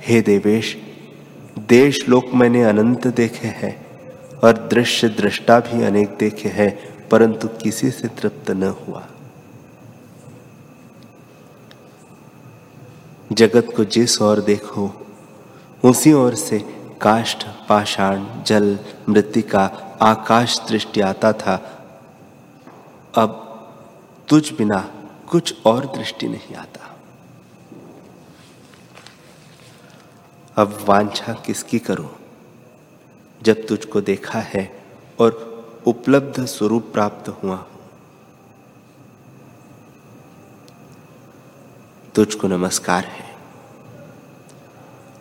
हे 0.00 0.20
देवेश 0.20 0.76
देश 1.58 2.08
लोक 2.08 2.24
मैंने 2.34 2.62
अनंत 2.62 3.06
देखे 3.06 3.48
हैं 3.48 3.86
और 4.44 4.68
दृश्य 4.68 5.08
दृष्टा 5.08 5.60
भी 5.60 5.84
अनेक 5.84 6.08
देखे 6.08 6.48
हैं, 6.48 6.78
परंतु 7.08 7.48
किसी 7.48 7.90
से 7.90 8.08
तृप्त 8.08 8.50
न 8.50 8.62
हुआ। 8.62 9.06
जगत 13.32 13.72
को 13.76 13.84
जिस 13.84 14.22
ओर 14.22 14.40
देखो, 14.40 14.90
उसी 15.84 16.12
ओर 16.12 16.34
से 16.34 16.77
काष्ठ, 17.02 17.46
पाषाण, 17.68 18.42
जल 18.42 18.78
मृतिका 19.08 19.64
आकाश 20.02 20.60
दृष्टि 20.68 21.00
आता 21.00 21.32
था। 21.32 21.54
अब 23.14 23.44
तुझ 24.28 24.52
बिना 24.52 24.90
कुछ 25.30 25.66
और 25.66 25.86
दृष्टि 25.86 26.28
नहीं 26.28 26.56
आता। 26.56 26.96
अब 30.56 30.84
वांछा 30.88 31.32
किसकी 31.32 31.78
करूँ? 31.78 32.10
जब 33.42 33.66
तुझको 33.66 34.00
देखा 34.00 34.38
है 34.38 34.84
और 35.20 35.48
उपलब्ध 35.86 36.44
स्वरूप 36.44 36.90
प्राप्त 36.92 37.28
हुआ 37.28 37.66
तुझको 42.14 42.48
नमस्कार 42.48 43.04
है। 43.04 43.27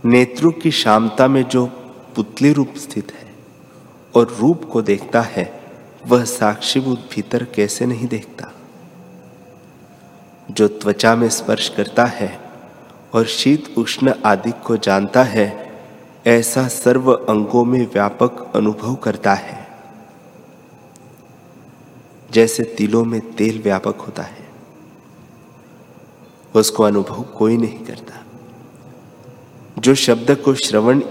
नेत्रों 0.05 0.51
की 0.51 0.71
शामता 0.71 1.27
में 1.27 1.43
जो 1.43 1.65
पुतली 2.15 2.53
रूप 2.53 2.73
स्थित 2.77 3.11
है 3.11 3.35
और 4.15 4.37
रूप 4.39 4.63
को 4.63 4.81
देखता 4.81 5.21
है, 5.21 5.63
वह 6.07 6.23
साक्षीभूत 6.23 7.09
भीतर 7.15 7.43
कैसे 7.43 7.85
नहीं 7.85 8.07
देखता? 8.07 8.51
जो 10.51 10.67
त्वचा 10.67 11.15
में 11.15 11.29
स्पर्श 11.29 11.69
करता 11.69 12.05
है 12.05 12.39
और 13.13 13.25
शीत 13.25 13.77
उष्ण 13.77 14.13
आदि 14.25 14.51
को 14.51 14.77
जानता 14.77 15.23
है, 15.23 15.73
ऐसा 16.27 16.67
सर्व 16.67 17.13
अंगों 17.13 17.65
में 17.65 17.87
व्यापक 17.93 18.55
अनुभव 18.55 18.95
करता 18.95 19.33
है। 19.33 19.67
जैसे 22.31 22.63
तिलों 22.63 23.05
में 23.05 23.35
तेल 23.35 23.61
व्यापक 23.61 23.95
होता 23.95 24.23
है, 24.23 24.47
उसको 26.55 26.83
अनुभव 26.83 27.23
कोई 27.23 27.57
नहीं 27.57 27.85
करता। 27.85 28.26
जो 29.79 29.95
शब्द 29.95 30.35
को 30.35 30.53
श्रवण 30.53 31.03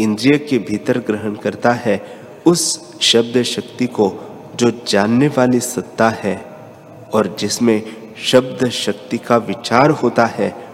इंद्रिय 0.00 0.38
के 0.38 0.58
भीतर 0.58 0.98
ग्रहण 0.98 1.34
करता 1.34 1.72
है, 1.72 2.20
उस 2.46 2.94
शब्द 3.00 3.42
शक्ति 3.42 3.86
को 3.86 4.12
जो 4.56 4.72
जानने 4.88 5.28
वाली 5.28 5.60
सत्ता 5.60 6.08
है 6.08 6.46
और 7.14 7.36
जिसमें 7.38 7.82
शब्द 8.18 8.68
शक्ति 8.68 9.18
का 9.18 9.36
विचार 9.36 9.90
होता 9.90 10.26
है, 10.26 10.68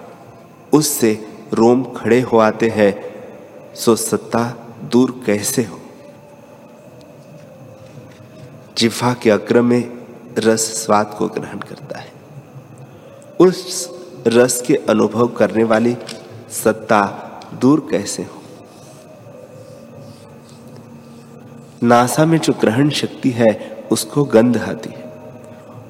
उससे 0.72 1.28
रोम 1.52 1.84
खड़े 1.84 2.20
हो 2.20 2.38
आते 2.38 2.68
हैं। 2.68 3.14
सो 3.74 3.96
सत्ता 3.96 4.68
दूर 4.92 5.22
कैसे 5.26 5.62
हो? 5.62 5.80
जिफा 8.78 9.14
के 9.14 9.30
अग्र 9.30 9.62
में 9.62 9.98
रस 10.38 10.60
स्वाद 10.60 11.14
को 11.18 11.28
ग्रहण 11.28 11.58
करता 11.58 11.98
है। 11.98 12.12
उस 13.40 13.90
रस 14.26 14.62
के 14.66 14.74
अनुभव 14.74 15.28
करने 15.28 15.64
वाली 15.64 15.96
सत्ता 16.50 17.30
दूर 17.60 17.88
कैसे 17.90 18.22
हो? 18.22 18.42
नासा 21.82 22.24
में 22.24 22.38
जो 22.38 22.52
ग्रहण 22.52 22.90
शक्ति 22.90 23.30
है, 23.30 23.84
उसको 23.92 24.24
गंध 24.24 24.56
आती 24.56 24.90
है। 24.90 25.12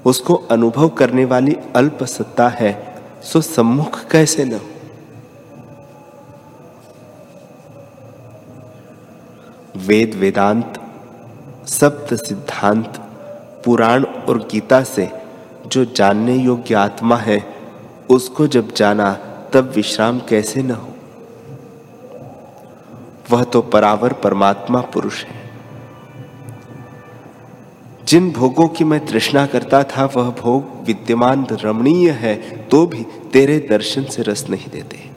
उसको 0.06 0.34
अनुभव 0.34 0.88
करने 0.88 1.24
वाली 1.24 1.56
अल्प 1.76 2.04
सत्ता 2.04 2.48
है, 2.48 2.94
सो 3.22 3.40
सम्मुख 3.40 4.04
कैसे 4.04 4.44
न 4.44 4.52
हो? 4.52 4.60
वेद 9.76 10.14
वेदांत, 10.14 10.74
सप्त 11.66 12.14
सिद्धांत, 12.14 12.96
पुराण 13.64 14.04
और 14.04 14.38
गीता 14.38 14.82
से 14.82 15.10
जो 15.66 15.84
जानने 15.84 16.36
योग्य 16.36 16.74
आत्मा 16.74 17.16
है, 17.16 17.54
उसको 18.10 18.46
जब 18.46 18.74
जाना 18.74 19.29
तब 19.52 19.72
विश्राम 19.76 20.18
कैसे 20.20 20.62
न 20.62 20.70
हो? 20.70 20.88
वह 23.30 23.44
तो 23.44 23.60
परावर 23.62 24.12
परमात्मा 24.12 24.80
पुरुष 24.80 25.24
है। 25.24 25.38
जिन 28.04 28.30
भोगों 28.32 28.68
की 28.68 28.84
मैं 28.84 29.04
तृष्णा 29.06 29.46
करता 29.46 29.82
था, 29.84 30.04
वह 30.06 30.30
भोग 30.30 30.84
विद्यमान 30.84 31.46
रमणीय 31.52 32.10
है 32.10 32.34
तो 32.68 32.86
भी 32.86 33.06
तेरे 33.32 33.58
दर्शन 33.70 34.04
से 34.04 34.22
रस 34.22 34.46
नहीं 34.50 34.70
देते। 34.70 35.08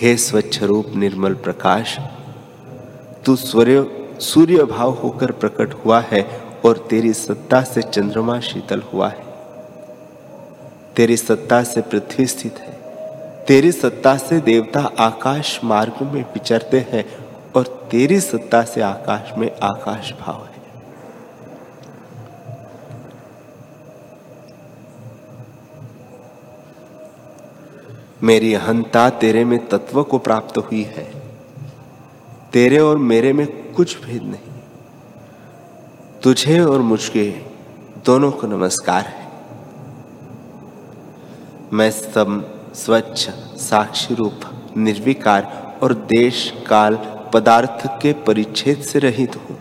हे 0.00 0.16
स्वच्छ 0.16 0.62
रूप 0.62 0.86
निर्मल 0.96 1.34
प्रकाश, 1.34 1.98
तू 3.26 3.36
सूर्य 3.36 4.00
सूर्य 4.20 4.64
भाव 4.64 4.90
होकर 4.92 5.30
प्रकट 5.32 5.74
हुआ 5.74 6.00
है 6.00 6.43
और 6.64 6.86
तेरी 6.90 7.12
सत्ता 7.12 7.62
से 7.62 7.82
चंद्रमा 7.82 8.40
शीतल 8.40 8.80
हुआ 8.80 9.08
है। 9.08 9.24
तेरी 10.96 11.16
सत्ता 11.16 11.62
से 11.62 11.80
पृथ्वी 11.80 12.26
स्थित 12.26 12.58
है। 12.58 12.74
तेरी 13.44 13.72
सत्ता 13.72 14.16
से 14.16 14.40
देवता 14.40 14.80
आकाश 14.98 15.60
मार्ग 15.64 15.92
में 16.02 16.22
विचरते 16.22 16.86
हैं 16.88 17.04
और 17.56 17.88
तेरी 17.90 18.20
सत्ता 18.20 18.62
से 18.62 18.80
आकाश 18.80 19.38
में 19.38 19.56
आकाश 19.62 20.12
भाव 20.20 20.44
है। 20.44 20.54
मेरी 28.22 28.54
अहंता 28.54 29.10
तेरे 29.10 29.44
में 29.44 29.68
तत्व 29.68 30.02
को 30.02 30.18
प्राप्त 30.18 30.58
हुई 30.58 30.82
है। 30.82 31.22
तेरे 32.52 32.78
और 32.78 32.98
मेरे 32.98 33.32
में 33.32 33.72
कुछ 33.72 34.04
भेद 34.04 34.22
नहीं। 34.22 34.53
तुझे 36.24 36.60
और 36.60 36.82
मुझके 36.82 37.24
दोनों 38.04 38.30
को 38.30 38.46
नमस्कार 38.46 39.04
है। 39.04 39.26
मैं 41.72 41.90
सब 41.90 42.72
स्वच्छ, 42.74 43.30
साक्षी 43.56 44.14
रूप, 44.14 44.40
निर्विकार 44.76 45.78
और 45.82 45.94
देश 45.94 46.52
काल 46.68 46.96
पदार्थ 47.34 47.86
के 48.02 48.12
परिच्छेद 48.12 48.82
से 48.82 48.98
रहित 48.98 49.36
हूँ। 49.36 49.56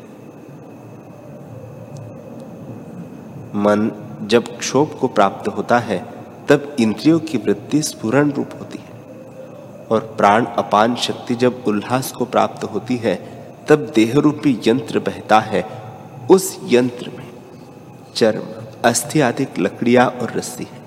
मन 3.56 3.92
जब 4.22 4.58
क्षोभ 4.58 4.98
को 5.02 5.08
प्राप्त 5.08 5.48
होता 5.48 5.80
है, 5.80 6.06
तब 6.50 6.76
इंद्रियों 6.80 7.20
की 7.20 7.38
वृत्ति 7.38 7.82
स्फुरन 7.84 8.32
रूप 8.32 8.50
होती 8.60 8.78
है 8.78 9.02
और 9.92 10.14
प्राण 10.18 10.46
अपान 10.46 10.96
शक्ति 10.96 11.36
जब 11.36 11.64
उल्लास 11.68 12.12
को 12.12 12.26
प्राप्त 12.26 12.64
होती 12.64 12.98
है, 12.98 13.16
तब 13.70 13.92
देह 13.96 14.20
रूपी 14.20 14.62
यंत्र 14.68 15.00
बहता 15.00 15.40
है 15.40 15.83
उस 16.32 16.58
यंत्र 16.64 17.12
में 17.18 17.32
चर्म, 18.16 18.44
अस्थि 18.86 19.20
आदि 19.22 19.48
लकड़ियाँ 19.60 20.06
और 20.08 20.32
रस्सी 20.32 20.64
है। 20.64 20.82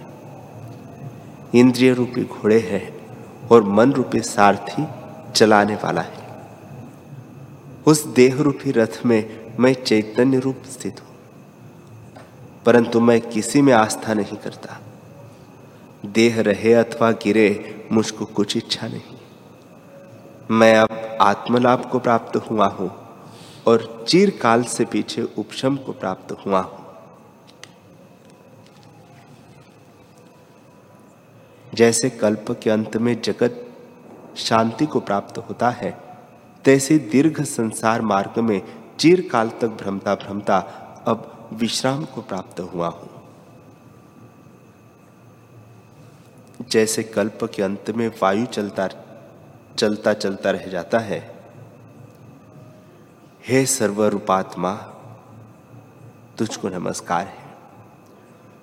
इंद्रिय 1.55 1.93
रूपी 1.95 2.25
घोड़े 2.25 2.59
हैं 2.61 3.49
और 3.49 3.63
मन 3.71 3.93
रूपी 3.93 4.21
सारथी 4.21 4.87
चलाने 5.33 5.75
वाला 5.75 6.01
है। 6.03 6.25
उस 7.87 8.05
देह 8.07 8.41
रूपी 8.43 8.71
रथ 8.71 9.05
में 9.07 9.55
मैं 9.61 9.75
चैतन्य 9.75 10.39
रूप 10.39 10.63
स्थित 10.71 11.01
हूँ, 11.01 11.15
परंतु 12.67 13.01
मैं 13.01 13.21
किसी 13.23 13.63
में 13.63 13.73
आस्था 13.75 14.15
नहीं 14.15 14.37
करता। 14.37 14.81
देह 16.13 16.41
रहे 16.41 16.73
अथवा 16.75 17.11
गिरे 17.23 17.49
मुझको 17.93 18.25
कुछ 18.27 18.57
इच्छा 18.57 18.87
नहीं। 18.89 19.17
मैं 20.51 20.77
अब 20.77 21.19
आत्मलाभ 21.23 21.89
को 21.93 21.99
प्राप्त 21.99 22.37
हुआ 22.51 22.67
हूँ। 22.69 22.91
और 23.67 24.05
चिरकाल 24.09 24.63
से 24.65 24.85
पीछे 24.85 25.23
उपशम 25.39 25.77
को 25.77 25.93
प्राप्त 25.93 26.33
हुआ। 26.47 26.61
हूँ 26.61 26.85
जैसे 31.75 32.11
कल्प 32.11 32.51
के 32.63 32.71
अंत 32.71 32.97
में 32.97 33.21
जगत 33.23 33.63
शांति 34.37 34.87
को 34.87 35.01
प्राप्त 35.01 35.39
होता 35.39 35.71
है, 35.71 35.91
तैसे 36.65 36.99
दीर्घ 36.99 37.43
संसार 37.43 38.03
मार्ग 38.03 38.39
में 38.39 38.61
चिरकाल 38.99 39.51
तक 39.61 39.69
भ्रमता 39.83 40.15
भ्रमता 40.15 40.59
अब 41.07 41.51
विश्राम 41.53 42.05
को 42.05 42.21
प्राप्त 42.23 42.61
हुआ 42.61 42.89
हूँ। 42.89 43.11
जैसे 46.71 47.03
कल्प 47.03 47.45
के 47.55 47.63
अंत 47.63 47.91
में 47.91 48.09
वायु 48.23 48.47
चलता 48.47 48.89
चलता 49.79 50.13
चलता 50.15 50.51
रह 50.51 50.67
जाता 50.67 50.99
है 50.99 51.36
हे 53.49 53.67
सर्वरूपात्मा, 53.67 54.73
तुझको 56.39 56.69
नमस्कार 56.69 57.27
है। 57.27 57.55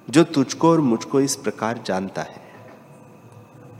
जो 0.10 0.24
तुझको 0.24 0.70
और 0.72 0.82
मुझको 0.82 1.20
इस 1.20 1.36
प्रकार 1.36 1.84
जानता 1.86 2.22
है। 2.22 2.42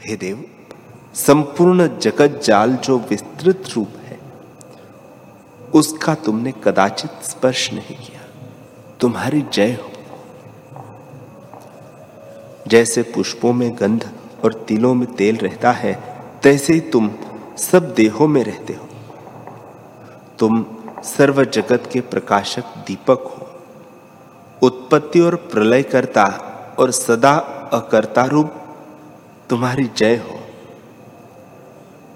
हे 0.06 0.16
देव, 0.16 0.68
संपूर्ण 1.14 1.98
जगत 1.98 2.42
जाल 2.44 2.76
जो 2.76 3.00
विस्तृत 3.00 3.64
रूप 3.76 3.90
है, 3.98 4.20
उसका 5.76 6.16
तुमने 6.16 6.54
कदाचित 6.64 7.12
स्पर्श 7.24 7.74
नहीं 7.74 7.96
किया। 7.96 8.22
तुम्हारी 9.00 9.42
जय 9.42 9.72
हो। 9.72 9.92
जैसे 12.68 13.02
पुष्पों 13.02 13.54
में 13.54 13.76
गंध 13.80 14.12
और 14.44 14.54
तिलों 14.54 14.94
में 14.94 15.16
तेल 15.16 15.38
रहता 15.38 15.72
है, 15.72 16.24
तैसे 16.44 16.74
ही 16.74 16.80
तुम 16.80 17.12
सब 17.58 17.94
देहों 17.94 18.28
में 18.28 18.44
रहते 18.44 18.74
हो। 18.74 18.90
तुम 20.40 20.73
सर्व 21.04 21.44
जगत 21.44 21.90
के 21.94 22.00
प्रकाशक 22.02 22.64
दीपक 22.88 23.24
हो। 23.30 23.48
उत्पत्ति 24.62 25.20
और 25.20 25.36
प्रलय 25.52 25.84
करता 25.84 26.26
और 26.80 26.92
सदा 26.92 27.34
अकर्ता 27.74 28.24
रूप 28.26 28.54
तुम्हारी 29.50 29.90
जय 29.98 30.16
हो। 30.18 30.40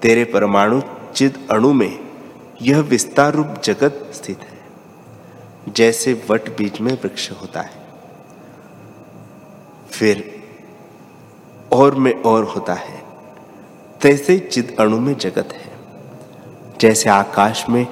तेरे 0.02 0.24
परमाणु 0.24 0.82
चिद 1.16 1.48
अणु 1.52 1.74
में 1.74 2.00
यह 2.62 2.80
विस्तार 2.82 3.34
रूप 3.34 3.54
जगत 3.64 4.10
स्थित 4.14 4.40
है, 4.40 5.74
जैसे 5.74 6.14
वट 6.30 6.50
बीज 6.58 6.80
में 6.82 6.94
वृक्ष 6.94 7.30
होता 7.32 7.62
है। 7.62 7.86
फिर 9.92 10.24
और 11.74 11.96
में 11.96 12.14
और 12.24 12.44
होता 12.46 12.74
है, 12.74 13.02
तैसे 14.02 14.40
चिद 14.40 14.76
अणु 14.80 15.00
में 15.00 15.16
जगत 15.18 15.54
है, 15.54 15.72
जैसे 16.80 17.10
आकाश 17.10 17.66
में 17.70 17.86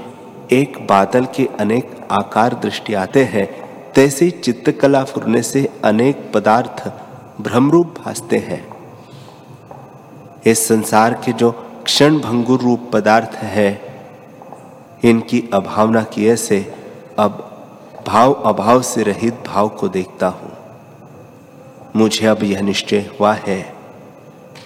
एक 0.51 0.87
बादल 0.87 1.25
के 1.25 1.49
अनेक 1.59 2.07
आकार 2.11 2.53
दृष्टि 2.53 2.93
आते 2.93 3.23
हैं, 3.23 3.47
तैसे 3.91 4.29
चित्तकला 4.29 5.03
फुरने 5.03 5.41
से 5.41 5.69
अनेक 5.83 6.31
पदार्थ 6.33 6.91
भ्रमरूप 7.41 7.95
भासते 8.05 8.37
हैं। 8.37 8.67
इस 10.45 10.67
संसार 10.67 11.13
के 11.13 11.33
जो 11.33 11.51
क्षण 11.83 12.19
भंगुर 12.19 12.59
रूप 12.59 12.89
पदार्थ 12.93 13.35
है, 13.35 13.81
इनकी 15.05 15.49
अभावना 15.53 16.03
किए 16.03 16.35
से 16.35 16.75
अब 17.19 17.51
भाव 18.07 18.33
अभाव 18.33 18.81
से 18.81 19.03
रहित 19.03 19.33
भाव 19.47 19.69
को 19.69 19.87
देखता 19.87 20.27
हूँ। 20.27 20.51
मुझे 21.95 22.27
अब 22.27 22.43
यह 22.43 22.61
निश्चय 22.61 23.09
हुआ 23.19 23.33
है 23.33 23.75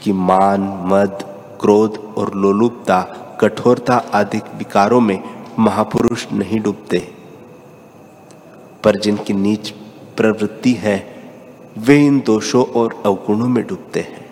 कि 0.03 0.11
मान, 0.11 0.61
मद, 0.85 1.19
क्रोध 1.61 2.15
और 2.17 2.33
लोलुपता, 2.35 3.01
कठोरता 3.41 4.03
आदि 4.13 4.37
विकारों 4.37 4.99
में 4.99 5.38
महापुरुष 5.59 6.31
नहीं 6.31 6.59
डूबते। 6.59 7.13
पर 8.83 8.99
जिनकी 8.99 9.33
नीच 9.33 9.69
प्रवृत्ति 10.17 10.73
है, 10.73 11.15
वे 11.77 12.05
इन 12.05 12.19
दोषों 12.19 12.65
और 12.65 13.03
अवगुणों 13.05 13.47
में 13.47 13.67
डूबते 13.67 13.99
हैं। 13.99 14.29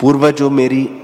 पूर्व 0.00 0.30
जो 0.30 0.50
मेरी 0.50 1.02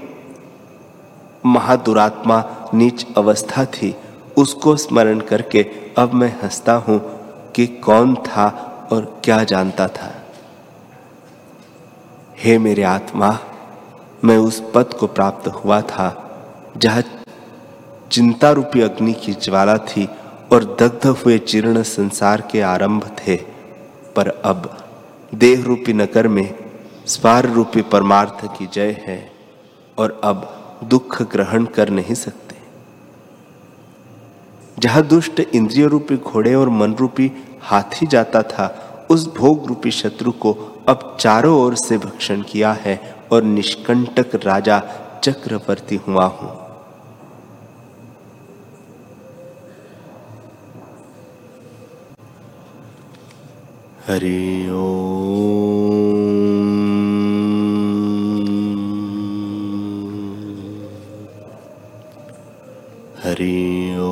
महादुरात्मा 1.45 2.43
नीच 2.73 3.07
अवस्था 3.17 3.65
थी, 3.65 3.95
उसको 4.37 4.75
स्मरण 4.75 5.19
करके 5.19 5.63
अब 5.97 6.13
मैं 6.13 6.39
हंसता 6.43 6.73
हूँ 6.73 6.99
कि 7.51 7.67
कौन 7.67 8.15
था 8.15 8.47
और 8.91 9.21
क्या 9.23 9.43
जानता 9.43 9.87
था। 9.87 10.23
हे 12.39 12.57
मेरे 12.57 12.83
आत्मा, 12.83 13.39
मैं 14.23 14.37
उस 14.37 14.63
पद 14.75 14.93
को 14.93 15.07
प्राप्त 15.07 15.47
हुआ 15.47 15.81
था 15.81 16.21
जहाँ 16.77 17.03
चिंता 18.11 18.51
रूपी 18.51 18.81
अग्नि 18.81 19.13
की 19.13 19.33
ज्वाला 19.33 19.77
थी 19.77 20.05
और 20.51 20.63
दग्ध 20.79 21.05
हुए 21.07 21.37
जीर्ण 21.37 21.83
संसार 21.83 22.41
के 22.51 22.61
आरंभ 22.61 23.15
थे। 23.19 23.35
पर 24.15 24.27
अब 24.45 24.77
देह 25.35 25.63
रूपी 25.63 25.93
नगर 25.93 26.27
में 26.27 26.55
स्वार 27.05 27.45
रूपी 27.45 27.81
परमार्थ 27.81 28.45
की 28.57 28.67
जय 28.73 29.03
है 29.07 29.31
और 29.97 30.21
अब 30.23 30.51
दुख 30.83 31.21
ग्रहण 31.21 31.65
कर 31.65 31.89
नहीं 31.89 32.15
सकते। 32.15 32.55
जहाँ 34.79 35.03
दुष्ट 35.03 35.39
इंद्रिय 35.39 35.87
रूपी 35.87 36.17
घोड़े 36.17 36.55
और 36.55 36.69
मन 36.69 36.93
रूपी 36.93 37.31
हाथी 37.61 38.07
जाता 38.07 38.41
था, 38.41 38.67
उस 39.09 39.27
भोग 39.35 39.67
रूपी 39.67 39.91
शत्रु 39.91 40.31
को 40.31 40.53
अब 40.87 41.17
चारों 41.19 41.57
ओर 41.61 41.75
से 41.75 41.97
भक्षण 41.97 42.41
किया 42.41 42.73
है 42.73 43.15
और 43.31 43.43
निष्कंटक 43.43 44.35
राजा 44.35 44.81
चक्रवर्ती 45.23 45.95
हुआ 45.95 46.25
हूँ। 46.25 46.64
हरि 54.07 54.69
ओ 54.69 54.81
हरि 63.23 63.57
ओ 63.99 64.11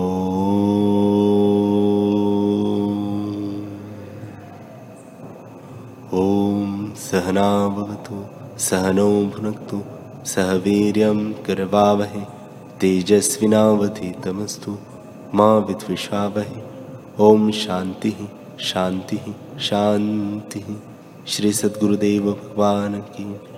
ॐ 6.21 6.71
सहना 7.03 7.47
भवतु 7.77 8.25
सहनो 8.67 9.09
भुनक्तु 9.35 9.81
सह 10.35 10.53
वीर्यं 10.67 11.25
गर्वामहे 11.47 12.23
तेजस्विनावधीतमस्तु 12.81 14.77
मा 15.35 15.49
विद्विषावहे। 15.67 16.61
ॐ 17.25 17.51
शान्तिः। 17.65 18.42
शांति 18.59 19.17
शांति 19.59 20.59
ही। 20.59 20.77
श्री 21.27 21.53
सदगुरुदेव 21.53 22.31
भगवान 22.31 22.99
की। 22.99 23.52